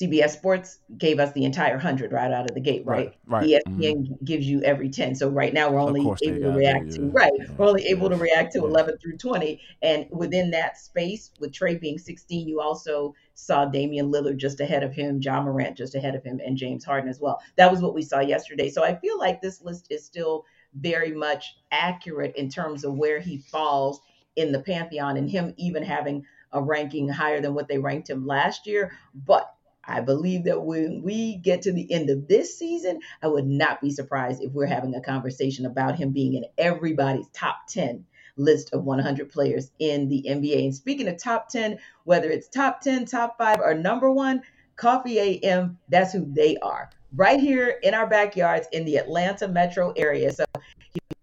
CBS 0.00 0.30
Sports 0.30 0.78
gave 0.96 1.18
us 1.18 1.32
the 1.32 1.44
entire 1.44 1.76
hundred 1.76 2.12
right 2.12 2.30
out 2.30 2.48
of 2.48 2.54
the 2.54 2.60
gate, 2.60 2.86
right? 2.86 3.16
Right. 3.26 3.42
right. 3.42 3.62
ESPN 3.66 3.96
mm-hmm. 3.96 4.24
gives 4.24 4.46
you 4.46 4.62
every 4.62 4.90
ten. 4.90 5.16
So 5.16 5.28
right 5.28 5.52
now 5.52 5.70
we're 5.70 5.80
only 5.80 6.02
able 6.02 6.16
to 6.16 6.52
react 6.52 6.92
to 6.92 7.10
right. 7.10 7.32
We're 7.56 7.66
only 7.66 7.84
able 7.86 8.08
to 8.08 8.16
react 8.16 8.52
to 8.52 8.60
yeah. 8.60 8.66
eleven 8.66 8.96
through 8.98 9.16
twenty, 9.16 9.60
and 9.82 10.06
within 10.12 10.52
that 10.52 10.78
space, 10.78 11.32
with 11.40 11.50
Trae 11.50 11.80
being 11.80 11.98
sixteen, 11.98 12.46
you 12.46 12.60
also 12.60 13.14
saw 13.34 13.64
Damian 13.64 14.12
Lillard 14.12 14.36
just 14.36 14.60
ahead 14.60 14.84
of 14.84 14.92
him, 14.92 15.20
John 15.20 15.44
Morant 15.44 15.76
just 15.76 15.96
ahead 15.96 16.14
of 16.14 16.22
him, 16.22 16.40
and 16.44 16.56
James 16.56 16.84
Harden 16.84 17.10
as 17.10 17.18
well. 17.18 17.40
That 17.56 17.70
was 17.70 17.82
what 17.82 17.94
we 17.94 18.02
saw 18.02 18.20
yesterday. 18.20 18.70
So 18.70 18.84
I 18.84 18.94
feel 18.94 19.18
like 19.18 19.40
this 19.40 19.62
list 19.62 19.88
is 19.90 20.04
still 20.04 20.44
very 20.74 21.12
much 21.12 21.56
accurate 21.72 22.36
in 22.36 22.48
terms 22.48 22.84
of 22.84 22.94
where 22.94 23.18
he 23.18 23.38
falls 23.38 24.00
in 24.36 24.52
the 24.52 24.62
pantheon, 24.62 25.16
and 25.16 25.28
him 25.28 25.54
even 25.56 25.82
having 25.82 26.24
a 26.52 26.62
ranking 26.62 27.08
higher 27.08 27.40
than 27.40 27.54
what 27.54 27.66
they 27.66 27.78
ranked 27.78 28.08
him 28.08 28.26
last 28.26 28.66
year. 28.66 28.92
But 29.26 29.52
I 29.88 30.02
believe 30.02 30.44
that 30.44 30.62
when 30.62 31.02
we 31.02 31.36
get 31.36 31.62
to 31.62 31.72
the 31.72 31.90
end 31.90 32.10
of 32.10 32.28
this 32.28 32.58
season, 32.58 33.00
I 33.22 33.28
would 33.28 33.46
not 33.46 33.80
be 33.80 33.90
surprised 33.90 34.42
if 34.42 34.52
we're 34.52 34.66
having 34.66 34.94
a 34.94 35.00
conversation 35.00 35.64
about 35.64 35.96
him 35.96 36.12
being 36.12 36.34
in 36.34 36.44
everybody's 36.58 37.26
top 37.32 37.66
10 37.68 38.04
list 38.36 38.72
of 38.72 38.84
100 38.84 39.30
players 39.30 39.70
in 39.78 40.08
the 40.08 40.24
NBA. 40.28 40.64
And 40.64 40.74
speaking 40.74 41.08
of 41.08 41.20
top 41.20 41.48
10, 41.48 41.78
whether 42.04 42.30
it's 42.30 42.48
top 42.48 42.82
10, 42.82 43.06
top 43.06 43.36
five, 43.38 43.60
or 43.60 43.74
number 43.74 44.10
one, 44.10 44.42
Coffee 44.76 45.18
AM, 45.18 45.78
that's 45.88 46.12
who 46.12 46.24
they 46.32 46.56
are. 46.58 46.90
Right 47.16 47.40
here 47.40 47.80
in 47.82 47.94
our 47.94 48.06
backyards 48.06 48.68
in 48.72 48.84
the 48.84 48.96
Atlanta 48.96 49.48
metro 49.48 49.92
area. 49.96 50.32
So 50.32 50.44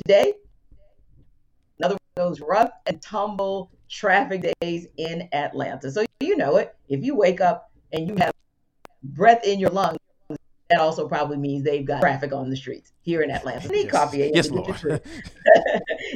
today, 0.04 0.34
another 1.80 1.93
one 1.93 2.25
of 2.25 2.38
those 2.38 2.41
rough 2.41 2.71
and 2.86 3.01
tumble 3.01 3.71
traffic 3.89 4.54
days 4.60 4.88
in 4.97 5.30
Atlanta. 5.32 5.91
So 5.91 6.04
you 6.19 6.36
know 6.36 6.58
it. 6.58 6.75
If 6.89 7.04
you 7.04 7.15
wake 7.15 7.39
up 7.39 7.71
and 7.93 8.10
you 8.10 8.15
have 8.17 8.34
breath 9.13 9.44
in 9.46 9.60
your 9.60 9.70
lungs, 9.70 9.98
that 10.70 10.80
also 10.80 11.08
probably 11.08 11.38
means 11.38 11.63
they've 11.63 11.86
got 11.86 12.02
traffic 12.02 12.34
on 12.34 12.50
the 12.50 12.56
streets 12.56 12.91
here 13.02 13.22
in 13.22 13.30
Atlanta. 13.30 13.68
Need 13.68 13.84
yes. 13.84 13.91
coffee. 13.91 14.32
Yes, 14.34 14.50
Lord. 14.50 14.68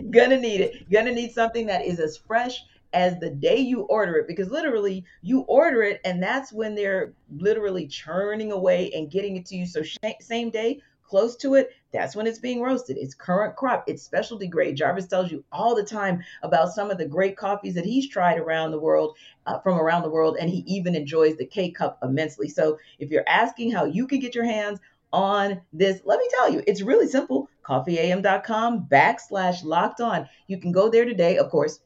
Gonna 0.10 0.40
need 0.40 0.62
it. 0.62 0.90
Gonna 0.90 1.12
need 1.12 1.32
something 1.32 1.68
that 1.68 1.86
is 1.86 2.00
as 2.00 2.18
fresh 2.18 2.64
as 2.94 3.20
the 3.20 3.30
day 3.30 3.58
you 3.58 3.82
order 3.82 4.16
it 4.16 4.28
because 4.28 4.50
literally 4.50 5.06
you 5.22 5.42
order 5.42 5.84
it 5.84 6.02
and 6.06 6.24
that's 6.24 6.52
when 6.52 6.74
they're 6.74 7.14
literally 7.38 7.86
churning 7.86 8.52
away 8.52 8.92
and 8.94 9.12
getting 9.12 9.38
it 9.38 9.46
to 9.46 9.56
you 9.56 9.64
so 9.68 9.84
sh- 9.84 9.98
same 10.22 10.50
day 10.50 10.82
close 11.10 11.36
to 11.38 11.56
it, 11.56 11.72
that's 11.92 12.16
when 12.16 12.28
it's 12.28 12.40
being 12.40 12.62
roasted. 12.62 12.98
It's 12.98 13.14
current 13.14 13.56
crop, 13.56 13.84
it's 13.88 14.04
specialty 14.04 14.48
grade. 14.48 14.76
Jarvis 14.76 15.08
tells 15.08 15.32
you 15.32 15.44
all 15.52 15.76
the 15.76 15.84
time 15.84 16.24
about 16.44 16.74
some 16.74 16.92
of 16.92 16.98
the 16.98 17.06
great 17.06 17.38
coffees 17.38 17.76
that 17.76 17.86
he's 17.86 18.10
tried 18.10 18.38
around 18.38 18.72
the 18.72 18.80
world, 18.80 19.18
uh, 19.46 19.60
from 19.60 19.80
around 19.80 20.04
the 20.04 20.10
world, 20.10 20.38
and 20.40 20.50
he 20.50 20.64
even 20.68 20.96
enjoys 20.96 21.38
the 21.38 21.46
K 21.46 21.72
cup 21.72 22.00
immensely. 22.04 22.50
So 22.50 22.78
if 23.00 23.10
you're 23.10 23.28
asking 23.28 23.72
how 23.72 23.86
you 23.86 24.08
can 24.08 24.20
get 24.20 24.36
your 24.36 24.46
hands 24.46 24.80
on 25.12 25.62
this. 25.74 26.02
Let 26.06 26.20
me 26.20 26.28
tell 26.32 26.52
you, 26.52 26.64
it's 26.68 26.82
really 26.82 27.08
simple. 27.08 27.50
Coffeeam.com 27.64 28.88
backslash 28.90 29.64
locked 29.64 30.02
on. 30.02 30.28
You 30.48 30.60
can 30.60 30.72
go 30.72 30.90
there 30.90 31.06
today. 31.06 31.38
Of 31.38 31.50
course, 31.50 31.80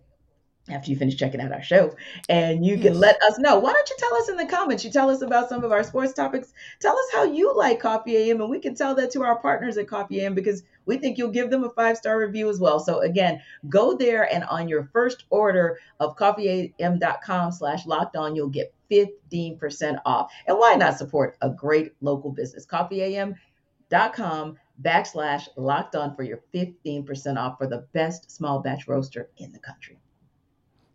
after 0.70 0.90
you 0.90 0.96
finish 0.96 1.18
checking 1.18 1.42
out 1.42 1.52
our 1.52 1.62
show. 1.62 1.94
And 2.30 2.66
you 2.66 2.78
can 2.80 2.98
let 2.98 3.22
us 3.24 3.38
know. 3.38 3.60
Why 3.60 3.74
don't 3.74 3.90
you 3.90 3.96
tell 4.00 4.16
us 4.16 4.30
in 4.30 4.38
the 4.38 4.46
comments? 4.46 4.86
You 4.86 4.92
tell 4.92 5.10
us 5.10 5.22
about 5.22 5.50
some 5.50 5.64
of 5.64 5.74
our 5.74 5.84
sports 5.84 6.14
topics. 6.14 6.54
Tell 6.80 6.98
us 6.98 7.06
how 7.12 7.24
you 7.24 7.54
like 7.56 7.82
coffee 7.82 8.30
am 8.32 8.40
and 8.40 8.50
we 8.50 8.60
can 8.60 8.74
tell 8.74 8.96
that 8.96 9.12
to 9.12 9.24
our 9.24 9.40
partners 9.40 9.78
at 9.78 9.88
coffee 9.88 10.24
am 10.24 10.34
because 10.34 10.64
we 10.86 10.98
think 10.98 11.18
you'll 11.18 11.32
give 11.32 11.50
them 11.50 11.66
a 11.66 11.70
five 11.70 11.98
star 11.98 12.18
review 12.18 12.50
as 12.50 12.60
well. 12.60 12.80
So 12.80 13.02
again 13.02 13.42
go 13.68 13.98
there 13.98 14.34
and 14.34 14.46
on 14.46 14.70
your 14.70 14.90
first 14.94 15.26
order 15.30 15.80
of 16.00 16.16
coffeeam.com 16.16 17.52
slash 17.52 17.86
locked 17.86 18.16
on 18.16 18.36
you'll 18.36 18.48
get 18.48 18.74
15% 18.90 20.00
off. 20.06 20.32
And 20.48 20.58
why 20.58 20.76
not 20.76 20.98
support 20.98 21.38
a 21.42 21.50
great 21.50 21.94
local 22.00 22.32
business? 22.32 22.66
coffeeam.com 22.66 24.58
backslash 24.82 25.48
locked 25.58 25.96
on 25.96 26.16
for 26.16 26.24
your 26.24 26.40
15% 26.54 27.38
off 27.38 27.58
for 27.58 27.68
the 27.68 27.86
best 27.94 28.32
small 28.32 28.60
batch 28.60 28.88
roaster 28.88 29.30
in 29.38 29.52
the 29.52 29.60
country 29.60 30.00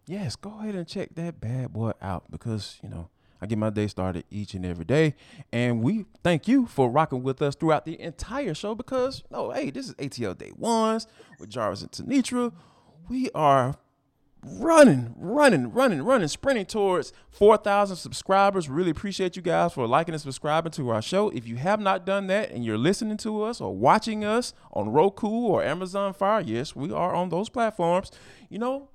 yes, 0.09 0.37
go 0.37 0.59
ahead 0.61 0.75
and 0.75 0.87
check 0.87 1.15
that 1.15 1.41
bad 1.41 1.73
boy 1.73 1.93
out 2.01 2.31
because, 2.31 2.79
you 2.83 2.89
know, 2.89 3.09
I 3.41 3.47
get 3.47 3.59
my 3.59 3.71
day 3.71 3.87
started 3.87 4.25
each 4.31 4.55
and 4.55 4.67
every 4.67 4.85
day. 4.85 5.15
And 5.53 5.83
we 5.83 6.07
thank 6.25 6.49
you 6.49 6.67
for 6.67 6.91
rocking 6.91 7.23
with 7.23 7.41
us 7.41 7.55
throughout 7.55 7.85
the 7.85 8.01
entire 8.01 8.55
show 8.55 8.75
because, 8.75 9.23
no, 9.31 9.51
hey, 9.51 9.71
this 9.71 9.89
is 9.89 9.95
ATL 9.95 10.37
Day 10.37 10.53
Ones 10.57 11.07
with 11.39 11.51
Jarvis 11.51 11.83
and 11.83 11.93
Tenitra. 11.93 12.53
We 13.09 13.31
are 13.35 13.77
running, 14.45 15.15
running, 15.17 15.73
running, 15.73 16.03
running, 16.03 16.29
sprinting 16.29 16.67
towards 16.67 17.13
4,000 17.31 17.97
subscribers. 17.97 18.69
Really 18.69 18.91
appreciate 18.91 19.37
you 19.37 19.43
guys 19.43 19.73
for 19.73 19.87
liking 19.87 20.15
and 20.15 20.21
subscribing 20.21 20.73
to 20.73 20.91
our 20.91 21.03
show. 21.03 21.29
If 21.31 21.47
you 21.47 21.57
have 21.57 21.81
not 21.81 22.05
done 22.05 22.27
that 22.29 22.51
and 22.51 22.65
you're 22.65 22.79
listening 22.79 23.17
to 23.19 23.43
us 23.43 23.61
or 23.61 23.75
watching 23.75 24.25
us 24.25 24.53
on 24.73 24.91
Roku 24.91 25.29
or 25.29 25.63
Amazon 25.63 26.13
Fire, 26.13 26.41
yes, 26.41 26.75
we 26.75 26.93
are 26.93 27.15
on 27.15 27.29
those 27.29 27.49
platforms. 27.49 28.11
You 28.49 28.59
know, 28.59 28.89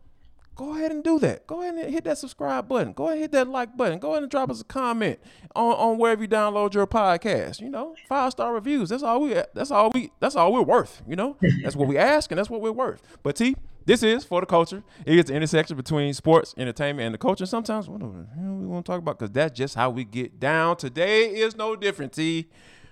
go 0.56 0.76
ahead 0.76 0.92
and 0.92 1.04
do 1.04 1.20
that. 1.20 1.48
Go 1.48 1.62
ahead 1.62 1.76
and 1.76 1.94
hit 1.94 2.04
that 2.04 2.18
subscribe 2.18 2.68
button. 2.68 2.94
Go 2.94 3.06
ahead 3.06 3.16
and 3.16 3.22
hit 3.22 3.32
that 3.32 3.48
like 3.48 3.76
button. 3.76 4.00
Go 4.00 4.12
ahead 4.12 4.24
and 4.24 4.32
drop 4.32 4.50
us 4.50 4.62
a 4.62 4.64
comment 4.64 5.20
on, 5.56 5.74
on 5.74 5.98
wherever 5.98 6.22
you 6.22 6.28
download 6.28 6.74
your 6.74 6.88
podcast. 6.88 7.60
You 7.60 7.70
know, 7.70 7.96
five 8.08 8.32
star 8.32 8.54
reviews. 8.54 8.90
That's 8.90 9.04
all 9.04 9.22
we. 9.22 9.34
That's 9.54 9.72
all 9.72 9.92
we. 9.94 10.12
That's 10.20 10.36
all 10.36 10.54
we're 10.54 10.62
worth. 10.62 11.02
You 11.08 11.16
know, 11.16 11.38
that's 11.62 11.76
what 11.76 11.88
we 11.88 11.98
ask, 11.98 12.32
and 12.32 12.38
that's 12.38 12.50
what 12.50 12.62
we're 12.62 12.72
worth. 12.72 13.02
But 13.24 13.36
T, 13.36 13.56
this 13.86 14.04
is 14.04 14.24
for 14.24 14.42
the 14.42 14.46
culture. 14.46 14.84
It 15.06 15.18
is 15.18 15.26
the 15.26 15.34
intersection 15.34 15.76
between 15.76 16.14
sports, 16.14 16.54
entertainment, 16.58 17.06
and 17.06 17.14
the 17.14 17.20
culture. 17.20 17.46
Sometimes 17.46 17.90
what 17.90 18.00
the 18.00 18.06
hell 18.06 18.56
we 18.56 18.66
want 18.66 18.86
to 18.86 18.92
talk 18.92 19.00
about 19.00 19.18
because 19.20 19.32
that's 19.32 19.58
just 19.58 19.76
how 19.76 19.90
we 19.90 20.04
get 20.04 20.40
down. 20.40 20.78
Today 20.78 21.26
is 21.30 21.56
no 21.56 21.76
different, 21.76 22.14
T, 22.14 22.50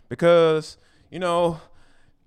because 0.10 0.78
you 1.10 1.20
know. 1.20 1.62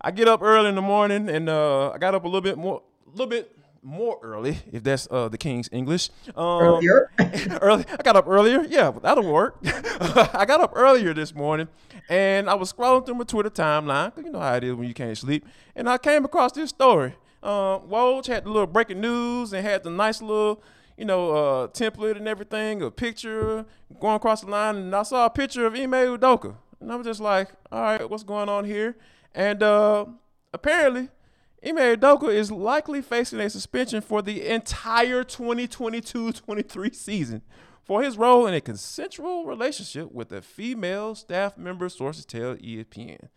I 0.06 0.10
get 0.10 0.28
up 0.28 0.42
early 0.42 0.68
in 0.68 0.74
the 0.74 0.82
morning 0.82 1.30
and 1.30 1.48
uh, 1.48 1.92
I 1.92 1.96
got 1.96 2.14
up 2.14 2.24
a 2.24 2.26
little 2.26 2.42
bit 2.42 2.58
more, 2.58 2.82
a 3.06 3.10
little 3.12 3.26
bit 3.26 3.50
more 3.84 4.18
early, 4.22 4.58
if 4.72 4.82
that's 4.82 5.06
uh, 5.10 5.28
the 5.28 5.38
King's 5.38 5.68
English. 5.70 6.10
Um, 6.34 6.62
earlier? 6.62 7.10
early. 7.60 7.84
I 7.90 8.02
got 8.02 8.16
up 8.16 8.26
earlier. 8.26 8.64
Yeah, 8.64 8.92
that'll 9.02 9.30
work. 9.30 9.56
I 9.64 10.44
got 10.46 10.60
up 10.60 10.72
earlier 10.74 11.12
this 11.12 11.34
morning, 11.34 11.68
and 12.08 12.48
I 12.48 12.54
was 12.54 12.72
scrolling 12.72 13.04
through 13.04 13.16
my 13.16 13.24
Twitter 13.24 13.50
timeline. 13.50 14.12
You 14.16 14.30
know 14.30 14.40
how 14.40 14.54
it 14.54 14.64
is 14.64 14.74
when 14.74 14.88
you 14.88 14.94
can't 14.94 15.16
sleep. 15.16 15.46
And 15.76 15.88
I 15.88 15.98
came 15.98 16.24
across 16.24 16.52
this 16.52 16.70
story. 16.70 17.14
Uh, 17.42 17.78
Woj 17.80 18.26
had 18.26 18.44
the 18.44 18.48
little 18.48 18.66
breaking 18.66 19.00
news 19.00 19.52
and 19.52 19.64
had 19.64 19.82
the 19.82 19.90
nice 19.90 20.22
little, 20.22 20.62
you 20.96 21.04
know, 21.04 21.30
uh, 21.30 21.68
template 21.68 22.16
and 22.16 22.26
everything, 22.26 22.80
a 22.80 22.90
picture 22.90 23.66
going 24.00 24.16
across 24.16 24.40
the 24.40 24.50
line, 24.50 24.76
and 24.76 24.96
I 24.96 25.02
saw 25.02 25.26
a 25.26 25.30
picture 25.30 25.66
of 25.66 25.74
Ime 25.74 25.92
Udoka. 25.92 26.56
And 26.80 26.90
I 26.90 26.96
was 26.96 27.06
just 27.06 27.20
like, 27.20 27.48
all 27.70 27.82
right, 27.82 28.08
what's 28.08 28.24
going 28.24 28.48
on 28.48 28.64
here? 28.64 28.96
And 29.34 29.62
uh, 29.62 30.06
apparently– 30.52 31.08
Ime 31.66 31.96
Udoka 31.96 32.28
is 32.28 32.50
likely 32.50 33.00
facing 33.00 33.40
a 33.40 33.48
suspension 33.48 34.02
for 34.02 34.20
the 34.20 34.46
entire 34.46 35.24
2022-23 35.24 36.94
season 36.94 37.42
for 37.82 38.02
his 38.02 38.18
role 38.18 38.46
in 38.46 38.52
a 38.52 38.60
consensual 38.60 39.46
relationship 39.46 40.12
with 40.12 40.30
a 40.32 40.42
female 40.42 41.14
staff 41.14 41.56
member, 41.56 41.88
sources 41.88 42.26
tell 42.26 42.56
ESPN. 42.56 43.28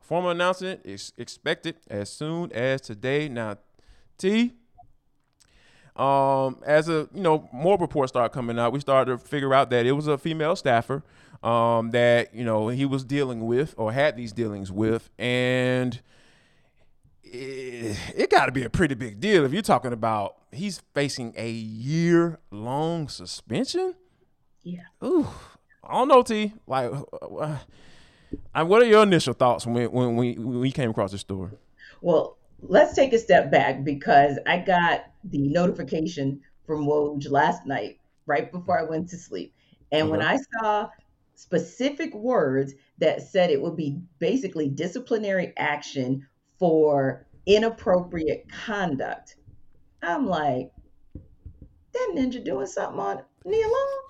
formal 0.00 0.30
announcement 0.30 0.80
is 0.84 1.12
expected 1.18 1.76
as 1.88 2.10
soon 2.10 2.50
as 2.52 2.80
today. 2.80 3.28
Now, 3.28 3.56
T, 4.16 4.54
um, 5.96 6.62
as 6.64 6.88
a 6.88 7.08
you 7.14 7.22
know 7.22 7.48
more 7.52 7.76
reports 7.78 8.12
start 8.12 8.32
coming 8.32 8.58
out, 8.58 8.72
we 8.72 8.80
started 8.80 9.12
to 9.12 9.18
figure 9.18 9.52
out 9.52 9.68
that 9.70 9.84
it 9.84 9.92
was 9.92 10.06
a 10.06 10.16
female 10.16 10.56
staffer 10.56 11.02
um, 11.42 11.90
that 11.90 12.34
you 12.34 12.44
know 12.44 12.68
he 12.68 12.86
was 12.86 13.04
dealing 13.04 13.46
with 13.46 13.74
or 13.76 13.92
had 13.92 14.16
these 14.16 14.32
dealings 14.32 14.72
with, 14.72 15.10
and 15.18 16.00
it, 17.34 17.98
it 18.16 18.30
got 18.30 18.46
to 18.46 18.52
be 18.52 18.64
a 18.64 18.70
pretty 18.70 18.94
big 18.94 19.20
deal 19.20 19.44
if 19.44 19.52
you're 19.52 19.62
talking 19.62 19.92
about 19.92 20.36
he's 20.52 20.82
facing 20.94 21.34
a 21.36 21.50
year 21.50 22.38
long 22.50 23.08
suspension. 23.08 23.94
Yeah. 24.62 24.82
Ooh, 25.02 25.28
I 25.82 25.94
don't 25.94 26.08
know, 26.08 26.22
T. 26.22 26.52
Like, 26.66 26.90
uh, 27.20 27.58
uh, 28.54 28.64
what 28.64 28.82
are 28.82 28.86
your 28.86 29.02
initial 29.02 29.34
thoughts 29.34 29.66
when 29.66 29.90
when 29.90 30.16
we 30.16 30.34
when 30.34 30.60
we 30.60 30.70
came 30.70 30.90
across 30.90 31.12
this 31.12 31.20
story? 31.20 31.50
Well, 32.00 32.38
let's 32.60 32.94
take 32.94 33.12
a 33.12 33.18
step 33.18 33.50
back 33.50 33.84
because 33.84 34.38
I 34.46 34.58
got 34.58 35.06
the 35.24 35.48
notification 35.48 36.40
from 36.66 36.86
Woj 36.86 37.30
last 37.30 37.66
night, 37.66 37.98
right 38.26 38.50
before 38.50 38.78
I 38.78 38.84
went 38.84 39.08
to 39.10 39.18
sleep, 39.18 39.54
and 39.92 40.08
when 40.08 40.22
I 40.22 40.38
saw 40.60 40.88
specific 41.34 42.14
words 42.14 42.74
that 42.98 43.20
said 43.22 43.50
it 43.50 43.60
would 43.60 43.76
be 43.76 43.98
basically 44.18 44.68
disciplinary 44.68 45.52
action 45.56 46.26
for 46.64 47.26
inappropriate 47.44 48.50
conduct. 48.50 49.36
I'm 50.02 50.26
like, 50.26 50.72
that 51.92 52.12
ninja 52.16 52.42
doing 52.42 52.66
something 52.66 52.98
on 52.98 53.22
Nia 53.44 53.66
Long? 53.66 54.02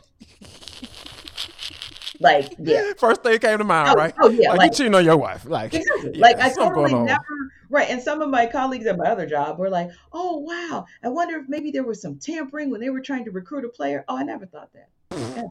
like, 2.20 2.54
yeah. 2.60 2.92
First 2.96 3.24
thing 3.24 3.40
came 3.40 3.58
to 3.58 3.64
mind, 3.64 3.88
oh, 3.90 3.94
right? 3.94 4.14
Oh, 4.22 4.28
yeah. 4.28 4.50
Like, 4.50 4.58
like 4.58 4.70
you 4.70 4.76
cheating 4.76 4.94
on 4.94 5.04
your 5.04 5.16
wife. 5.16 5.44
Like, 5.46 5.74
exactly. 5.74 6.12
Yeah, 6.14 6.20
like 6.20 6.38
I 6.38 6.54
totally 6.54 6.94
never, 6.94 7.24
right. 7.70 7.90
And 7.90 8.00
some 8.00 8.22
of 8.22 8.30
my 8.30 8.46
colleagues 8.46 8.86
at 8.86 8.96
my 8.96 9.06
other 9.06 9.26
job 9.26 9.58
were 9.58 9.68
like, 9.68 9.90
oh, 10.12 10.36
wow. 10.36 10.86
I 11.02 11.08
wonder 11.08 11.36
if 11.38 11.48
maybe 11.48 11.72
there 11.72 11.82
was 11.82 12.00
some 12.00 12.20
tampering 12.20 12.70
when 12.70 12.80
they 12.80 12.90
were 12.90 13.00
trying 13.00 13.24
to 13.24 13.32
recruit 13.32 13.64
a 13.64 13.68
player. 13.68 14.04
Oh, 14.06 14.16
I 14.16 14.22
never 14.22 14.46
thought 14.46 14.70
that. 14.74 15.50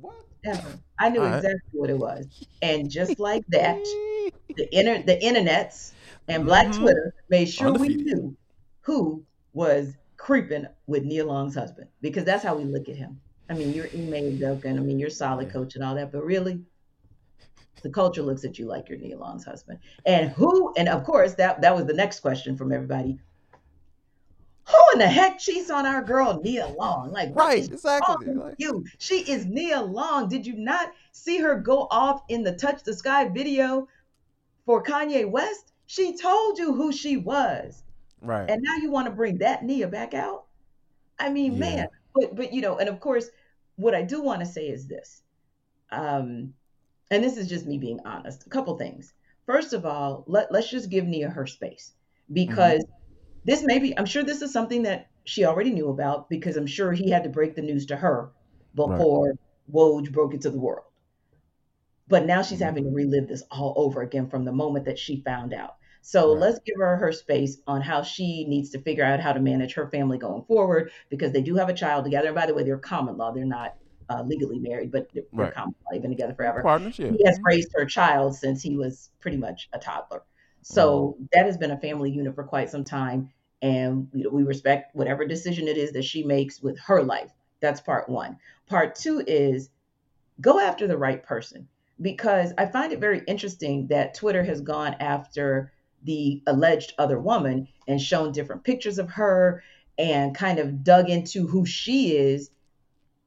What? 0.00 0.14
Ever. 0.44 0.78
I 0.98 1.10
knew 1.10 1.20
All 1.20 1.26
exactly 1.26 1.50
right. 1.50 1.60
what 1.72 1.90
it 1.90 1.98
was. 1.98 2.26
And 2.62 2.88
just 2.88 3.18
like 3.18 3.44
that, 3.48 3.76
the 4.56 4.68
inter 4.72 5.02
the 5.02 5.18
internets 5.18 5.92
and 6.30 6.44
Black 6.44 6.68
mm-hmm. 6.68 6.82
Twitter 6.82 7.14
made 7.28 7.46
sure 7.46 7.72
we 7.72 7.88
knew 7.88 8.36
who 8.80 9.24
was 9.52 9.96
creeping 10.16 10.66
with 10.86 11.04
Nia 11.04 11.24
Long's 11.24 11.54
husband 11.54 11.88
because 12.00 12.24
that's 12.24 12.44
how 12.44 12.54
we 12.54 12.64
look 12.64 12.88
at 12.88 12.96
him. 12.96 13.20
I 13.48 13.54
mean, 13.54 13.72
you're 13.72 13.86
Ime 13.86 14.38
Udoka, 14.38 14.66
and 14.66 14.78
I 14.78 14.82
mean, 14.82 14.98
you're 14.98 15.10
solid 15.10 15.48
yeah. 15.48 15.52
coach 15.52 15.74
and 15.74 15.82
all 15.82 15.96
that, 15.96 16.12
but 16.12 16.24
really, 16.24 16.60
the 17.82 17.90
culture 17.90 18.22
looks 18.22 18.44
at 18.44 18.58
you 18.58 18.66
like 18.66 18.88
you're 18.88 18.98
Nia 18.98 19.18
Long's 19.18 19.44
husband. 19.44 19.80
And 20.06 20.30
who? 20.30 20.72
And 20.76 20.88
of 20.88 21.02
course, 21.02 21.34
that 21.34 21.60
that 21.62 21.74
was 21.74 21.86
the 21.86 21.94
next 21.94 22.20
question 22.20 22.56
from 22.56 22.72
everybody. 22.72 23.18
Who 24.68 24.78
in 24.92 25.00
the 25.00 25.08
heck 25.08 25.40
cheats 25.40 25.68
on 25.68 25.84
our 25.84 26.02
girl 26.02 26.40
Nia 26.44 26.68
Long? 26.68 27.10
Like, 27.10 27.34
right, 27.34 27.64
exactly. 27.64 28.34
Like, 28.34 28.54
you, 28.58 28.84
she 28.98 29.20
is 29.28 29.46
Nia 29.46 29.80
Long. 29.80 30.28
Did 30.28 30.46
you 30.46 30.54
not 30.54 30.92
see 31.10 31.38
her 31.38 31.56
go 31.56 31.88
off 31.90 32.22
in 32.28 32.44
the 32.44 32.52
Touch 32.52 32.84
the 32.84 32.94
Sky 32.94 33.28
video 33.28 33.88
for 34.64 34.80
Kanye 34.80 35.28
West? 35.28 35.69
She 35.90 36.16
told 36.16 36.56
you 36.56 36.72
who 36.72 36.92
she 36.92 37.16
was. 37.16 37.82
Right. 38.22 38.48
And 38.48 38.62
now 38.62 38.76
you 38.76 38.92
want 38.92 39.08
to 39.08 39.10
bring 39.10 39.38
that 39.38 39.64
Nia 39.64 39.88
back 39.88 40.14
out? 40.14 40.44
I 41.18 41.30
mean, 41.30 41.54
yeah. 41.54 41.58
man. 41.58 41.88
But 42.14 42.36
but 42.36 42.52
you 42.52 42.60
know, 42.60 42.78
and 42.78 42.88
of 42.88 43.00
course, 43.00 43.28
what 43.74 43.92
I 43.92 44.02
do 44.02 44.22
want 44.22 44.38
to 44.38 44.46
say 44.46 44.68
is 44.68 44.86
this. 44.86 45.22
Um, 45.90 46.54
and 47.10 47.24
this 47.24 47.36
is 47.36 47.48
just 47.48 47.66
me 47.66 47.76
being 47.76 47.98
honest. 48.04 48.46
A 48.46 48.50
couple 48.50 48.78
things. 48.78 49.12
First 49.46 49.72
of 49.72 49.84
all, 49.84 50.22
let, 50.28 50.52
let's 50.52 50.70
just 50.70 50.90
give 50.90 51.06
Nia 51.06 51.28
her 51.28 51.44
space 51.44 51.90
because 52.32 52.84
mm-hmm. 52.84 53.40
this 53.46 53.64
may 53.64 53.80
be, 53.80 53.98
I'm 53.98 54.06
sure 54.06 54.22
this 54.22 54.42
is 54.42 54.52
something 54.52 54.84
that 54.84 55.08
she 55.24 55.44
already 55.44 55.72
knew 55.72 55.88
about 55.88 56.30
because 56.30 56.56
I'm 56.56 56.68
sure 56.68 56.92
he 56.92 57.10
had 57.10 57.24
to 57.24 57.30
break 57.30 57.56
the 57.56 57.62
news 57.62 57.86
to 57.86 57.96
her 57.96 58.30
before 58.76 59.30
right. 59.30 59.38
Woj 59.72 60.12
broke 60.12 60.34
it 60.34 60.42
to 60.42 60.50
the 60.50 60.60
world. 60.60 60.86
But 62.06 62.26
now 62.26 62.42
she's 62.42 62.58
mm-hmm. 62.58 62.64
having 62.66 62.84
to 62.84 62.90
relive 62.90 63.26
this 63.26 63.42
all 63.50 63.74
over 63.76 64.02
again 64.02 64.28
from 64.28 64.44
the 64.44 64.52
moment 64.52 64.84
that 64.84 65.00
she 65.00 65.20
found 65.22 65.52
out. 65.52 65.74
So 66.02 66.32
right. 66.32 66.40
let's 66.40 66.58
give 66.60 66.76
her 66.78 66.96
her 66.96 67.12
space 67.12 67.58
on 67.66 67.82
how 67.82 68.02
she 68.02 68.44
needs 68.46 68.70
to 68.70 68.80
figure 68.80 69.04
out 69.04 69.20
how 69.20 69.32
to 69.32 69.40
manage 69.40 69.74
her 69.74 69.88
family 69.88 70.18
going 70.18 70.44
forward 70.44 70.90
because 71.08 71.32
they 71.32 71.42
do 71.42 71.56
have 71.56 71.68
a 71.68 71.74
child 71.74 72.04
together. 72.04 72.28
And 72.28 72.34
by 72.34 72.46
the 72.46 72.54
way, 72.54 72.62
they're 72.62 72.78
common 72.78 73.16
law; 73.16 73.32
they're 73.32 73.44
not 73.44 73.76
uh, 74.08 74.22
legally 74.22 74.58
married, 74.58 74.90
but 74.90 75.08
they're 75.12 75.24
right. 75.32 75.54
common 75.54 75.74
law. 75.84 75.88
They've 75.92 76.02
been 76.02 76.10
together 76.10 76.34
forever. 76.34 76.62
Partners, 76.62 76.98
yeah. 76.98 77.10
He 77.10 77.24
has 77.24 77.38
raised 77.42 77.70
her 77.74 77.84
child 77.84 78.34
since 78.34 78.62
he 78.62 78.76
was 78.76 79.10
pretty 79.20 79.36
much 79.36 79.68
a 79.72 79.78
toddler. 79.78 80.22
So 80.62 81.14
mm-hmm. 81.14 81.24
that 81.32 81.46
has 81.46 81.56
been 81.56 81.70
a 81.70 81.80
family 81.80 82.10
unit 82.10 82.34
for 82.34 82.44
quite 82.44 82.70
some 82.70 82.84
time, 82.84 83.30
and 83.62 84.08
we, 84.12 84.26
we 84.26 84.42
respect 84.42 84.94
whatever 84.94 85.26
decision 85.26 85.68
it 85.68 85.76
is 85.76 85.92
that 85.92 86.04
she 86.04 86.22
makes 86.22 86.60
with 86.62 86.78
her 86.80 87.02
life. 87.02 87.30
That's 87.60 87.80
part 87.80 88.08
one. 88.08 88.38
Part 88.66 88.94
two 88.96 89.22
is 89.26 89.70
go 90.40 90.58
after 90.58 90.86
the 90.86 90.96
right 90.96 91.22
person 91.22 91.68
because 92.00 92.52
I 92.56 92.66
find 92.66 92.92
it 92.92 92.98
very 92.98 93.22
interesting 93.26 93.88
that 93.88 94.14
Twitter 94.14 94.42
has 94.42 94.60
gone 94.60 94.96
after 95.00 95.72
the 96.04 96.42
alleged 96.46 96.94
other 96.98 97.18
woman 97.18 97.68
and 97.86 98.00
shown 98.00 98.32
different 98.32 98.64
pictures 98.64 98.98
of 98.98 99.10
her 99.10 99.62
and 99.98 100.34
kind 100.34 100.58
of 100.58 100.82
dug 100.82 101.10
into 101.10 101.46
who 101.46 101.66
she 101.66 102.16
is. 102.16 102.50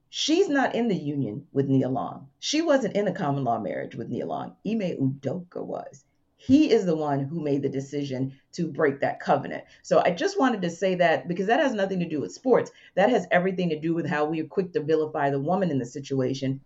She's 0.10 0.50
not 0.50 0.76
in 0.76 0.88
the 0.88 0.96
union 0.96 1.48
with 1.52 1.68
Nia 1.68 1.90
Long. 1.90 2.30
She 2.40 2.62
wasn't 2.62 2.96
in 2.96 3.08
a 3.08 3.14
common 3.14 3.44
law 3.44 3.60
marriage 3.60 3.96
with 3.96 4.10
Nia 4.10 4.26
Long. 4.26 4.56
Ime 4.66 4.98
Udoka 5.00 5.64
was. 5.64 6.04
He 6.46 6.72
is 6.72 6.86
the 6.86 6.96
one 6.96 7.22
who 7.22 7.40
made 7.40 7.62
the 7.62 7.70
decision 7.70 8.34
to 8.52 8.68
break 8.68 9.00
that 9.00 9.22
covenant. 9.22 9.64
So 9.82 10.02
I 10.04 10.12
just 10.12 10.38
wanted 10.38 10.62
to 10.64 10.70
say 10.70 10.96
that 10.96 11.28
because 11.28 11.48
that 11.48 11.62
has 11.62 11.74
nothing 11.74 12.00
to 12.00 12.10
do 12.10 12.20
with 12.20 12.34
sports. 12.34 12.70
That 12.96 13.10
has 13.10 13.26
everything 13.32 13.70
to 13.70 13.80
do 13.80 13.94
with 13.94 14.06
how 14.06 14.26
we 14.26 14.42
are 14.42 14.46
quick 14.46 14.74
to 14.74 14.82
vilify 14.82 15.30
the 15.30 15.40
woman 15.40 15.72
in 15.72 15.80
the 15.80 15.86
situation. 15.86 16.60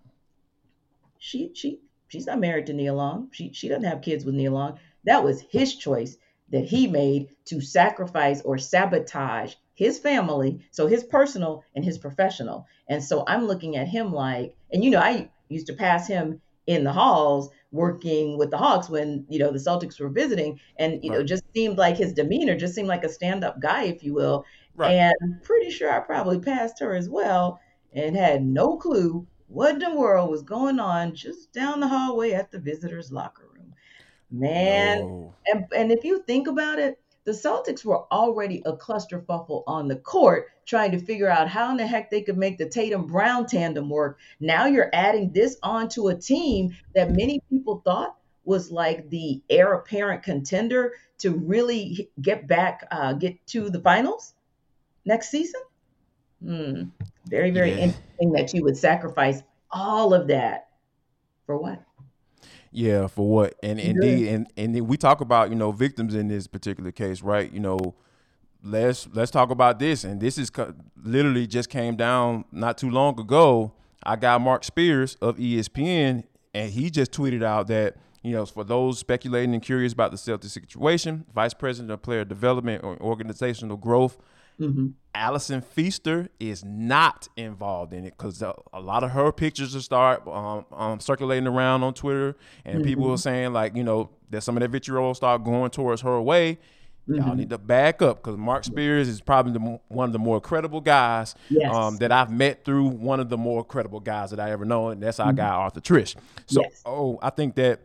She 1.20 1.52
she 1.54 1.80
she's 2.08 2.26
not 2.26 2.40
married 2.40 2.66
to 2.68 2.74
Nia 2.74 2.94
Long. 2.94 3.30
She 3.32 3.54
she 3.54 3.68
doesn't 3.68 3.84
have 3.84 4.02
kids 4.02 4.26
with 4.26 4.34
Nia 4.34 4.52
Long. 4.52 4.80
That 5.08 5.24
was 5.24 5.42
his 5.42 5.76
choice 5.76 6.18
that 6.52 6.66
he 6.66 6.88
made 6.88 7.30
to 7.46 7.60
sacrifice 7.62 8.42
or 8.42 8.58
sabotage 8.58 9.56
his 9.74 10.00
family, 10.00 10.66
so 10.72 10.88
his 10.88 11.04
personal 11.04 11.64
and 11.76 11.84
his 11.84 11.98
professional. 11.98 12.66
And 12.90 13.04
so 13.04 13.24
I'm 13.28 13.48
looking 13.48 13.76
at 13.76 13.88
him 13.88 14.14
like, 14.14 14.56
and 14.72 14.84
you 14.84 14.92
know, 14.92 15.00
I 15.00 15.30
used 15.50 15.68
to 15.68 15.74
pass 15.74 16.08
him 16.08 16.42
in 16.66 16.84
the 16.84 16.92
halls 16.92 17.50
working 17.72 18.38
with 18.38 18.52
the 18.52 18.58
Hawks 18.58 18.90
when 18.90 19.26
you 19.30 19.40
know 19.40 19.52
the 19.52 19.60
Celtics 19.60 20.00
were 20.00 20.10
visiting, 20.10 20.60
and 20.78 21.04
you 21.04 21.12
right. 21.12 21.20
know 21.20 21.24
just 21.24 21.44
seemed 21.54 21.78
like 21.78 21.98
his 21.98 22.14
demeanor 22.14 22.58
just 22.58 22.76
seemed 22.76 22.88
like 22.88 23.04
a 23.04 23.10
stand-up 23.10 23.60
guy, 23.62 23.84
if 23.84 24.04
you 24.04 24.14
will. 24.14 24.46
Right. 24.76 24.92
And 24.92 25.14
I'm 25.24 25.40
pretty 25.44 25.72
sure 25.72 25.92
I 25.92 26.00
probably 26.00 26.40
passed 26.40 26.80
her 26.80 26.94
as 26.94 27.10
well, 27.10 27.60
and 27.94 28.16
had 28.16 28.44
no 28.44 28.78
clue 28.78 29.26
what 29.48 29.76
in 29.76 29.80
the 29.80 29.96
world 29.96 30.30
was 30.30 30.44
going 30.44 30.80
on 30.80 31.16
just 31.16 31.54
down 31.54 31.80
the 31.80 31.88
hallway 31.88 32.32
at 32.32 32.52
the 32.52 32.60
visitors' 32.60 33.12
locker. 33.12 33.47
Man, 34.30 35.00
no. 35.00 35.34
and 35.46 35.66
and 35.76 35.92
if 35.92 36.04
you 36.04 36.22
think 36.24 36.48
about 36.48 36.80
it, 36.80 37.00
the 37.24 37.32
Celtics 37.32 37.84
were 37.84 38.06
already 38.12 38.62
a 38.66 38.74
clusterfuffle 38.74 39.64
on 39.68 39.88
the 39.88 39.98
court, 39.98 40.48
trying 40.66 40.92
to 40.92 41.00
figure 41.00 41.30
out 41.30 41.50
how 41.50 41.72
in 41.72 41.78
the 41.78 41.86
heck 41.86 42.10
they 42.10 42.22
could 42.22 42.38
make 42.38 42.58
the 42.58 42.70
Tatum 42.70 43.06
Brown 43.06 43.46
tandem 43.46 43.90
work. 43.90 44.18
Now 44.40 44.66
you're 44.66 44.90
adding 44.94 45.32
this 45.34 45.58
onto 45.62 46.08
a 46.08 46.16
team 46.16 46.76
that 46.96 47.12
many 47.12 47.42
people 47.50 47.82
thought 47.84 48.18
was 48.46 48.72
like 48.72 49.10
the 49.10 49.42
heir 49.50 49.74
apparent 49.74 50.24
contender 50.24 50.94
to 51.20 51.32
really 51.32 52.10
get 52.22 52.48
back, 52.48 52.88
uh, 52.92 53.12
get 53.12 53.46
to 53.48 53.70
the 53.70 53.82
finals 53.82 54.34
next 55.04 55.30
season. 55.30 55.62
Hmm. 56.42 56.84
Very, 57.26 57.52
very 57.52 57.72
yeah. 57.72 57.78
interesting 57.78 58.32
that 58.34 58.54
you 58.54 58.64
would 58.64 58.78
sacrifice 58.78 59.44
all 59.70 60.14
of 60.14 60.28
that 60.28 60.70
for 61.46 61.58
what? 61.58 61.84
Yeah, 62.72 63.08
for 63.08 63.28
what? 63.28 63.56
And 63.64 63.80
indeed, 63.80 64.28
and 64.30 64.48
and 64.58 64.88
we 64.88 64.98
talk 64.98 65.22
about 65.22 65.50
you 65.50 65.56
know 65.56 65.72
victims 65.72 66.14
in 66.16 66.28
this 66.28 66.48
particular 66.48 66.92
case, 66.92 67.22
right? 67.22 67.52
You 67.52 67.60
know, 67.60 67.96
let's 68.64 69.08
let's 69.14 69.32
talk 69.32 69.50
about 69.50 69.80
this. 69.80 70.04
And 70.04 70.20
this 70.22 70.38
is 70.38 70.52
literally 71.02 71.48
just 71.48 71.70
came 71.70 71.96
down 71.96 72.46
not 72.52 72.78
too 72.78 72.90
long 72.90 73.20
ago. 73.20 73.74
I 74.04 74.16
got 74.16 74.42
Marc 74.42 74.64
Spears 74.64 75.16
of 75.22 75.38
ESPN, 75.38 76.24
and 76.54 76.72
he 76.72 76.90
just 76.90 77.12
tweeted 77.12 77.44
out 77.44 77.68
that 77.68 77.96
you 78.22 78.34
know 78.34 78.46
for 78.46 78.64
those 78.64 79.00
speculating 79.00 79.54
and 79.54 79.64
curious 79.64 79.94
about 79.94 80.12
the 80.12 80.18
Celtics 80.18 80.50
situation, 80.50 81.26
Vice 81.34 81.54
President 81.54 81.92
of 81.92 82.02
Player 82.02 82.26
Development 82.26 82.84
or 82.84 82.98
Organizational 83.02 83.78
Growth 83.78 84.18
Mm-hmm. 84.60 84.88
Allison 85.14 85.62
Feaster 85.62 86.30
is 86.40 86.64
not 86.64 87.28
involved 87.36 87.94
in 87.94 88.06
it 88.06 88.14
because 88.18 88.42
a, 88.42 88.54
a, 88.72 88.80
lot 88.80 89.04
of 89.04 89.12
her 89.12 89.32
pictures 89.32 89.74
will 89.74 89.82
start 89.82 90.28
um, 90.28 90.66
um, 90.72 91.00
circulating 91.00 91.48
around 91.48 91.84
on 91.84 91.94
Twitter, 91.94 92.36
and 92.66 92.78
mm-hmm. 92.80 92.84
people 92.86 93.12
are 93.12 93.18
saying 93.18 93.54
like, 93.54 93.76
you 93.76 93.84
know, 93.84 94.10
that 94.30 94.42
some 94.42 94.58
of 94.58 94.62
that 94.62 94.70
vitriol 94.70 95.14
start 95.14 95.44
going 95.44 95.72
towards 95.72 96.02
her 96.02 96.22
way. 96.22 96.60
Mm-hmm. 97.08 97.26
Y'all 97.26 97.36
need 97.36 97.50
to 97.52 97.58
back 97.58 98.02
up 98.02 98.18
because 98.18 98.38
Marc 98.38 98.66
Spears 98.66 99.08
is 99.08 99.22
probably 99.22 99.54
the, 99.54 99.80
one 99.88 100.10
of 100.10 100.14
the 100.14 100.20
more 100.20 100.42
credible 100.42 100.82
guys 100.82 101.36
yes. 101.50 101.74
um, 101.74 101.98
that 101.98 102.12
I've 102.12 102.30
met 102.30 102.66
through 102.66 102.88
one 102.88 103.22
of 103.22 103.30
the 103.30 103.38
more 103.38 103.64
credible 103.64 104.02
guys 104.02 104.32
that 104.32 104.40
I 104.42 104.52
ever 104.52 104.66
know, 104.66 104.90
and 104.90 105.02
that's 105.02 105.20
our 105.20 105.28
mm-hmm. 105.28 105.38
guy 105.38 105.48
Arthur 105.48 105.80
Triche. 105.80 106.16
So, 106.48 106.62
yes. 106.62 106.82
oh, 106.86 107.18
I 107.22 107.30
think 107.30 107.56
that 107.56 107.80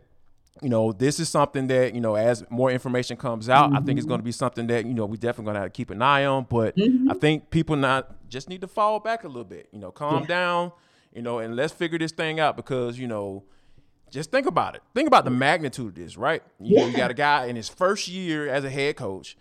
you 0.61 0.69
know, 0.69 0.93
this 0.93 1.19
is 1.19 1.29
something 1.29 1.67
that, 1.69 1.95
you 1.95 2.01
know, 2.01 2.15
as 2.15 2.45
more 2.51 2.71
information 2.71 3.17
comes 3.17 3.49
out, 3.49 3.71
mm-hmm. 3.71 3.79
I 3.79 3.81
think 3.81 3.99
it's 3.99 4.07
going 4.07 4.21
to 4.21 4.25
be 4.25 4.33
something 4.33 4.67
that, 4.67 4.85
you 4.85 4.93
know, 4.93 5.07
we 5.07 5.17
definitely 5.17 5.45
going 5.45 5.55
to 5.55 5.61
have 5.61 5.73
to 5.73 5.77
keep 5.77 5.91
an 5.91 6.03
eye 6.03 6.25
on. 6.25 6.47
But 6.49 6.77
mm-hmm. 6.77 7.11
I 7.11 7.15
think 7.15 7.51
people 7.51 7.77
not 7.77 8.29
just 8.29 8.49
need 8.49 8.61
to 8.61 8.69
fall 8.69 9.01
back 9.01 9.25
a 9.25 9.29
little 9.29 9.45
bit, 9.45 9.69
you 9.73 9.79
know, 9.79 9.91
calm 9.91 10.23
yeah. 10.23 10.27
down, 10.27 10.73
you 11.15 11.23
know, 11.23 11.39
and 11.39 11.57
let's 11.57 11.73
figure 11.73 11.99
this 11.99 12.13
thing 12.13 12.39
out 12.39 12.57
because, 12.57 12.99
you 12.99 13.09
know, 13.09 13.45
just 14.11 14.31
think 14.31 14.47
about 14.47 14.77
it. 14.77 14.83
Think 14.95 15.07
about 15.07 15.25
the 15.25 15.31
magnitude 15.31 15.89
of 15.89 15.95
this, 15.95 16.19
right? 16.19 16.43
You, 16.61 16.77
yeah. 16.77 16.83
know, 16.83 16.89
you 16.89 16.97
got 16.97 17.11
a 17.11 17.15
guy 17.15 17.47
in 17.47 17.57
his 17.57 17.69
first 17.69 18.09
year 18.09 18.47
as 18.49 18.63
a 18.63 18.71
head 18.71 18.97
coach, 18.97 19.39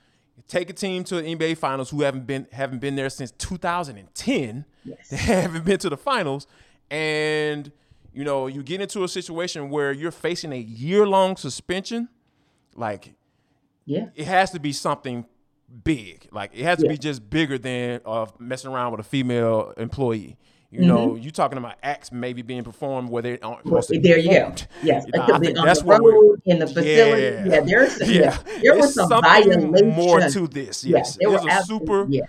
take 0.47 0.69
a 0.69 0.74
team 0.74 1.04
to 1.04 1.21
the 1.21 1.24
NBA 1.36 1.58
finals 1.58 1.89
who 1.89 2.02
haven't 2.02 2.26
been 2.26 2.47
haven't 2.54 2.80
been 2.80 2.95
there 2.95 3.10
since 3.10 3.32
2010. 3.32 4.65
Yes. 4.84 4.97
They 5.10 5.17
haven't 5.17 5.65
been 5.65 5.78
to 5.80 5.89
the 5.89 5.97
finals. 5.97 6.47
And 6.89 7.71
you 8.13 8.24
know, 8.24 8.47
you 8.47 8.63
get 8.63 8.82
into 8.82 9.04
a 9.04 9.08
situation 9.08 9.69
where 9.69 9.91
you're 9.91 10.12
facing 10.12 10.52
a 10.52 10.60
year 10.60 11.08
long 11.08 11.38
suspension, 11.38 12.10
like, 12.76 13.13
yeah, 13.86 14.08
it 14.15 14.28
has 14.28 14.52
to 14.52 14.60
be 14.60 14.74
something 14.74 15.26
big. 15.84 16.28
Like, 16.32 16.52
it 16.54 16.63
has 16.63 16.80
to 16.80 16.88
be 16.88 16.97
just 16.97 17.30
bigger 17.30 17.58
than 17.58 18.02
uh, 18.06 18.28
messing 18.39 18.71
around 18.71 18.91
with 18.91 19.00
a 19.02 19.04
female 19.04 19.74
employee. 19.78 20.38
You 20.69 20.80
mm-hmm. 20.80 20.88
know, 20.88 21.15
you 21.15 21.32
talking 21.32 21.58
about 21.58 21.76
acts 21.84 22.13
maybe 22.13 22.43
being 22.43 22.63
performed 22.63 23.10
where 23.10 23.21
they 23.21 23.39
aren't 23.39 23.63
supposed 23.63 23.89
to 23.89 24.00
there 24.00 24.17
you 24.17 24.30
go. 24.30 24.56
Yes, 24.82 25.06
you 25.06 25.12
know, 25.19 25.28
I 25.34 25.39
think 25.39 25.58
that's 25.58 25.84
what 25.84 26.02
we're 26.02 26.36
in 26.45 26.60
the 26.60 26.67
facility. 26.67 27.50
Yeah, 27.50 27.56
yeah 27.56 27.62
there's 27.62 27.97
some, 27.97 28.10
yeah. 28.10 28.38
there 28.62 28.78
was 28.78 28.93
some 28.93 29.10
violation. 29.10 29.89
more 29.89 30.21
to 30.21 30.47
this. 30.47 30.86
Yes, 30.86 31.17
yeah, 31.19 31.28
was 31.28 31.45
a 31.45 31.63
super. 31.63 32.06
Yeah 32.10 32.21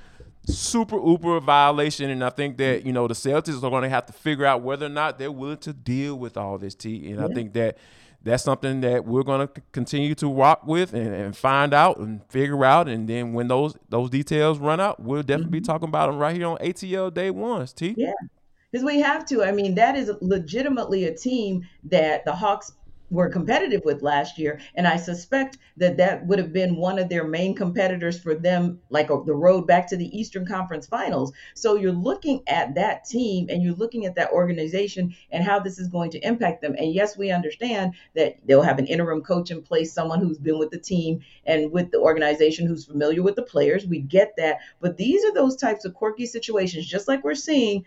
super 0.47 0.97
uber 0.97 1.41
violation, 1.41 2.11
and 2.11 2.25
I 2.25 2.31
think 2.31 2.57
that 2.59 2.85
you 2.85 2.93
know 2.93 3.07
the 3.07 3.15
Celtics 3.15 3.63
are 3.63 3.71
going 3.71 3.83
to 3.83 3.89
have 3.89 4.07
to 4.07 4.13
figure 4.13 4.45
out 4.45 4.63
whether 4.63 4.87
or 4.87 4.91
not 4.91 5.19
they're 5.19 5.33
willing 5.33 5.59
to 5.59 5.73
deal 5.73 6.17
with 6.17 6.37
all 6.37 6.59
this. 6.59 6.75
T, 6.75 7.11
and 7.11 7.21
yeah. 7.21 7.27
I 7.27 7.29
think 7.29 7.53
that 7.55 7.79
that's 8.23 8.43
something 8.45 8.81
that 8.83 9.05
we're 9.05 9.23
going 9.23 9.47
to 9.49 9.63
continue 9.73 10.15
to 10.15 10.33
rock 10.33 10.65
with 10.65 10.95
and, 10.95 11.13
and, 11.13 11.37
find 11.37 11.75
out 11.75 11.99
and 11.99 12.23
figure 12.29 12.65
out, 12.65 12.89
and 12.89 13.09
then 13.09 13.33
when 13.33 13.49
those 13.49 13.77
those 13.89 14.11
details 14.11 14.59
run 14.59 14.81
out, 14.81 15.01
we'll 15.01 15.23
definitely 15.23 15.45
mm-hmm. 15.45 15.53
be 15.53 15.61
talking 15.61 15.89
about 15.89 16.07
them 16.07 16.19
right 16.19 16.37
here 16.37 16.47
on 16.47 16.59
ATL 16.59 17.13
Day 17.13 17.31
Ones. 17.31 17.73
T, 17.73 17.95
yeah. 17.97 18.13
Because 18.71 18.85
we 18.87 19.01
have 19.01 19.27
to. 19.27 19.45
I 19.45 19.53
mean, 19.53 19.75
that 19.75 19.97
is 19.97 20.11
legitimately 20.23 21.05
a 21.05 21.15
team 21.15 21.69
that 21.85 22.25
the 22.25 22.33
Hawks 22.33 22.73
were 23.13 23.29
competitive 23.29 23.83
with 23.85 24.01
last 24.01 24.39
year. 24.39 24.59
And 24.75 24.89
I 24.89 24.97
suspect 24.97 25.59
that 25.77 25.99
that 25.99 26.27
would 26.27 26.39
have 26.39 26.53
been 26.53 26.77
one 26.77 26.99
of 26.99 27.11
their 27.11 27.25
main 27.25 27.55
competitors 27.55 28.19
for 28.19 28.35
them, 28.35 28.81
like 28.89 29.11
uh, 29.11 29.21
the 29.27 29.35
road 29.35 29.67
back 29.67 29.87
to 29.89 29.97
the 29.99 30.19
Eastern 30.19 30.47
Conference 30.47 30.87
Finals. 30.87 31.33
So 31.55 31.77
you're 31.77 31.93
looking 31.93 32.43
at 32.47 32.75
that 32.75 33.05
team 33.05 33.49
and 33.51 33.63
you're 33.63 33.75
looking 33.75 34.07
at 34.07 34.15
that 34.15 34.33
organization 34.33 35.15
and 35.31 35.45
how 35.45 35.61
this 35.61 35.79
is 35.79 35.89
going 35.89 36.11
to 36.13 36.27
impact 36.27 36.63
them. 36.63 36.75
And 36.79 36.95
yes, 36.95 37.19
we 37.19 37.31
understand 37.31 37.93
that 38.17 38.37
they'll 38.47 38.63
have 38.63 38.79
an 38.79 38.87
interim 38.87 39.21
coach 39.21 39.51
in 39.51 39.63
place, 39.63 39.93
someone 39.93 40.21
who's 40.21 40.39
been 40.39 40.59
with 40.59 40.71
the 40.71 40.79
team 40.79 41.21
and 41.45 41.71
with 41.71 41.91
the 41.91 41.99
organization 41.99 42.67
who's 42.67 42.87
familiar 42.87 43.23
with 43.23 43.37
the 43.37 43.43
players. 43.43 43.87
We 43.87 44.01
get 44.01 44.37
that. 44.39 44.61
But 44.81 44.97
these 44.97 45.23
are 45.27 45.35
those 45.35 45.57
types 45.57 45.85
of 45.85 45.93
quirky 45.93 46.25
situations, 46.25 46.87
just 46.87 47.09
like 47.09 47.23
we're 47.23 47.35
seeing 47.35 47.85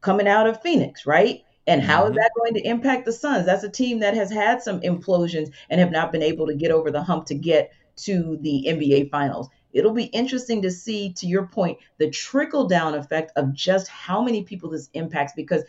coming 0.00 0.26
out 0.26 0.46
of 0.46 0.62
Phoenix, 0.62 1.06
right? 1.06 1.42
And 1.66 1.82
how 1.82 2.04
is 2.04 2.10
mm-hmm. 2.10 2.16
that 2.16 2.30
going 2.36 2.54
to 2.54 2.66
impact 2.66 3.04
the 3.04 3.12
Suns? 3.12 3.46
That's 3.46 3.64
a 3.64 3.68
team 3.68 4.00
that 4.00 4.14
has 4.14 4.30
had 4.30 4.62
some 4.62 4.80
implosions 4.80 5.52
and 5.70 5.80
have 5.80 5.92
not 5.92 6.12
been 6.12 6.22
able 6.22 6.46
to 6.48 6.54
get 6.54 6.70
over 6.70 6.90
the 6.90 7.02
hump 7.02 7.26
to 7.26 7.34
get 7.34 7.72
to 7.96 8.38
the 8.40 8.66
NBA 8.68 9.10
Finals. 9.10 9.48
It'll 9.72 9.94
be 9.94 10.04
interesting 10.04 10.62
to 10.62 10.70
see, 10.70 11.12
to 11.14 11.26
your 11.26 11.46
point, 11.46 11.78
the 11.98 12.10
trickle 12.10 12.68
down 12.68 12.94
effect 12.94 13.32
of 13.36 13.54
just 13.54 13.88
how 13.88 14.22
many 14.22 14.42
people 14.44 14.70
this 14.70 14.90
impacts 14.92 15.32
because 15.34 15.62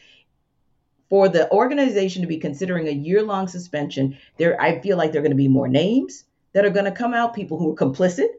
for 1.09 1.29
the 1.29 1.49
organization 1.51 2.21
to 2.21 2.27
be 2.27 2.37
considering 2.37 2.87
a 2.87 2.91
year 2.91 3.21
long 3.21 3.47
suspension, 3.47 4.17
there 4.37 4.59
I 4.59 4.81
feel 4.81 4.97
like 4.97 5.11
there 5.11 5.19
are 5.19 5.23
going 5.23 5.31
to 5.31 5.37
be 5.37 5.47
more 5.47 5.67
names 5.67 6.25
that 6.53 6.65
are 6.65 6.69
going 6.69 6.85
to 6.85 6.91
come 6.91 7.13
out, 7.13 7.33
people 7.33 7.59
who 7.59 7.71
are 7.71 7.75
complicit 7.75 8.29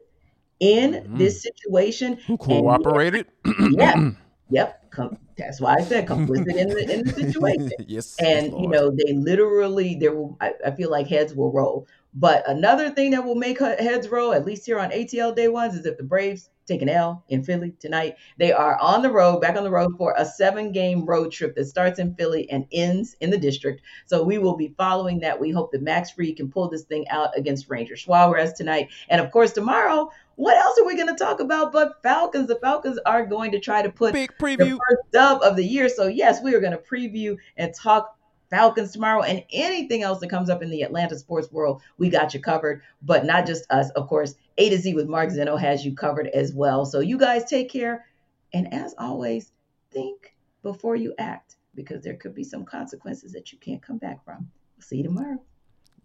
in 0.59 0.93
mm-hmm. 0.93 1.17
this 1.17 1.41
situation. 1.41 2.17
Who 2.27 2.37
cooperated. 2.37 3.27
Yeah. 3.71 4.11
Yep. 4.51 4.91
Com- 4.91 5.17
that's 5.37 5.59
why 5.59 5.75
I 5.75 5.83
said 5.83 6.07
complicit 6.07 6.55
in 6.55 6.69
the 6.69 6.93
in 6.93 7.05
the 7.05 7.11
situation. 7.33 7.71
yes. 7.87 8.15
And 8.19 8.57
you 8.59 8.67
know, 8.67 8.91
they 8.91 9.13
literally 9.13 9.95
there 9.95 10.13
will 10.13 10.37
I, 10.39 10.53
I, 10.65 10.71
feel 10.71 10.89
like 10.89 11.07
heads 11.07 11.33
will 11.33 11.51
roll. 11.51 11.87
But 12.15 12.49
another 12.49 12.89
thing 12.89 13.11
that 13.11 13.25
will 13.25 13.35
make 13.35 13.59
heads 13.59 14.07
roll, 14.07 14.33
at 14.33 14.45
least 14.45 14.65
here 14.65 14.79
on 14.79 14.91
ATL 14.91 15.35
day 15.35 15.49
ones, 15.49 15.75
is 15.75 15.85
if 15.85 15.97
the 15.97 16.03
Braves 16.03 16.49
take 16.65 16.81
an 16.81 16.89
L 16.89 17.23
in 17.29 17.43
Philly 17.43 17.73
tonight. 17.79 18.15
They 18.37 18.51
are 18.51 18.79
on 18.79 19.01
the 19.01 19.11
road, 19.11 19.41
back 19.41 19.55
on 19.55 19.63
the 19.63 19.71
road 19.71 19.93
for 19.97 20.15
a 20.17 20.25
seven 20.25 20.71
game 20.71 21.05
road 21.05 21.31
trip 21.31 21.55
that 21.55 21.65
starts 21.65 21.99
in 21.99 22.15
Philly 22.15 22.49
and 22.49 22.65
ends 22.71 23.15
in 23.21 23.29
the 23.29 23.37
district. 23.37 23.81
So 24.05 24.23
we 24.23 24.37
will 24.37 24.57
be 24.57 24.73
following 24.77 25.19
that. 25.19 25.39
We 25.39 25.51
hope 25.51 25.71
that 25.71 25.81
Max 25.81 26.11
Fried 26.11 26.37
can 26.37 26.49
pull 26.49 26.69
this 26.69 26.83
thing 26.83 27.07
out 27.09 27.37
against 27.37 27.69
Ranger 27.69 27.95
Suarez 27.95 28.53
tonight. 28.53 28.89
And 29.09 29.21
of 29.21 29.31
course, 29.31 29.51
tomorrow, 29.51 30.09
what 30.35 30.57
else 30.57 30.77
are 30.79 30.85
we 30.85 30.95
going 30.95 31.15
to 31.15 31.23
talk 31.23 31.39
about 31.39 31.71
but 31.71 32.01
Falcons? 32.03 32.47
The 32.47 32.55
Falcons 32.57 32.99
are 33.05 33.25
going 33.25 33.51
to 33.51 33.59
try 33.59 33.81
to 33.81 33.89
put 33.89 34.13
big 34.13 34.31
preview 34.39 34.57
the 34.57 34.79
first 34.89 35.11
dub 35.13 35.41
of 35.43 35.55
the 35.55 35.63
year. 35.63 35.87
So 35.87 36.07
yes, 36.07 36.41
we 36.41 36.53
are 36.55 36.59
going 36.59 36.73
to 36.73 36.77
preview 36.77 37.37
and 37.57 37.73
talk 37.73 38.14
Falcons 38.55 38.93
tomorrow, 38.93 39.21
and 39.21 39.43
anything 39.51 40.01
else 40.01 40.21
that 40.21 40.29
comes 40.29 40.49
up 40.49 40.63
in 40.63 40.69
the 40.69 40.81
Atlanta 40.81 41.17
sports 41.19 41.51
world, 41.51 41.81
we 41.97 42.07
got 42.09 42.33
you 42.33 42.39
covered. 42.39 42.81
But 43.01 43.25
not 43.25 43.45
just 43.45 43.69
us, 43.69 43.89
of 43.91 44.07
course. 44.07 44.35
A 44.57 44.69
to 44.69 44.77
Z 44.77 44.93
with 44.93 45.09
Mark 45.09 45.29
Zeno 45.31 45.57
has 45.57 45.85
you 45.85 45.93
covered 45.93 46.27
as 46.27 46.53
well. 46.53 46.85
So 46.85 47.01
you 47.01 47.17
guys 47.17 47.43
take 47.43 47.69
care. 47.69 48.05
And 48.53 48.73
as 48.73 48.95
always, 48.97 49.51
think 49.91 50.37
before 50.63 50.95
you 50.95 51.13
act 51.17 51.57
because 51.75 52.01
there 52.01 52.15
could 52.15 52.33
be 52.33 52.45
some 52.45 52.63
consequences 52.63 53.33
that 53.33 53.51
you 53.51 53.57
can't 53.57 53.81
come 53.81 53.97
back 53.97 54.23
from. 54.23 54.49
See 54.79 54.97
you 54.97 55.03
tomorrow. 55.03 55.41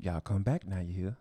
Y'all 0.00 0.20
come 0.20 0.42
back 0.42 0.66
now, 0.66 0.80
you 0.80 0.92
hear? 0.92 1.16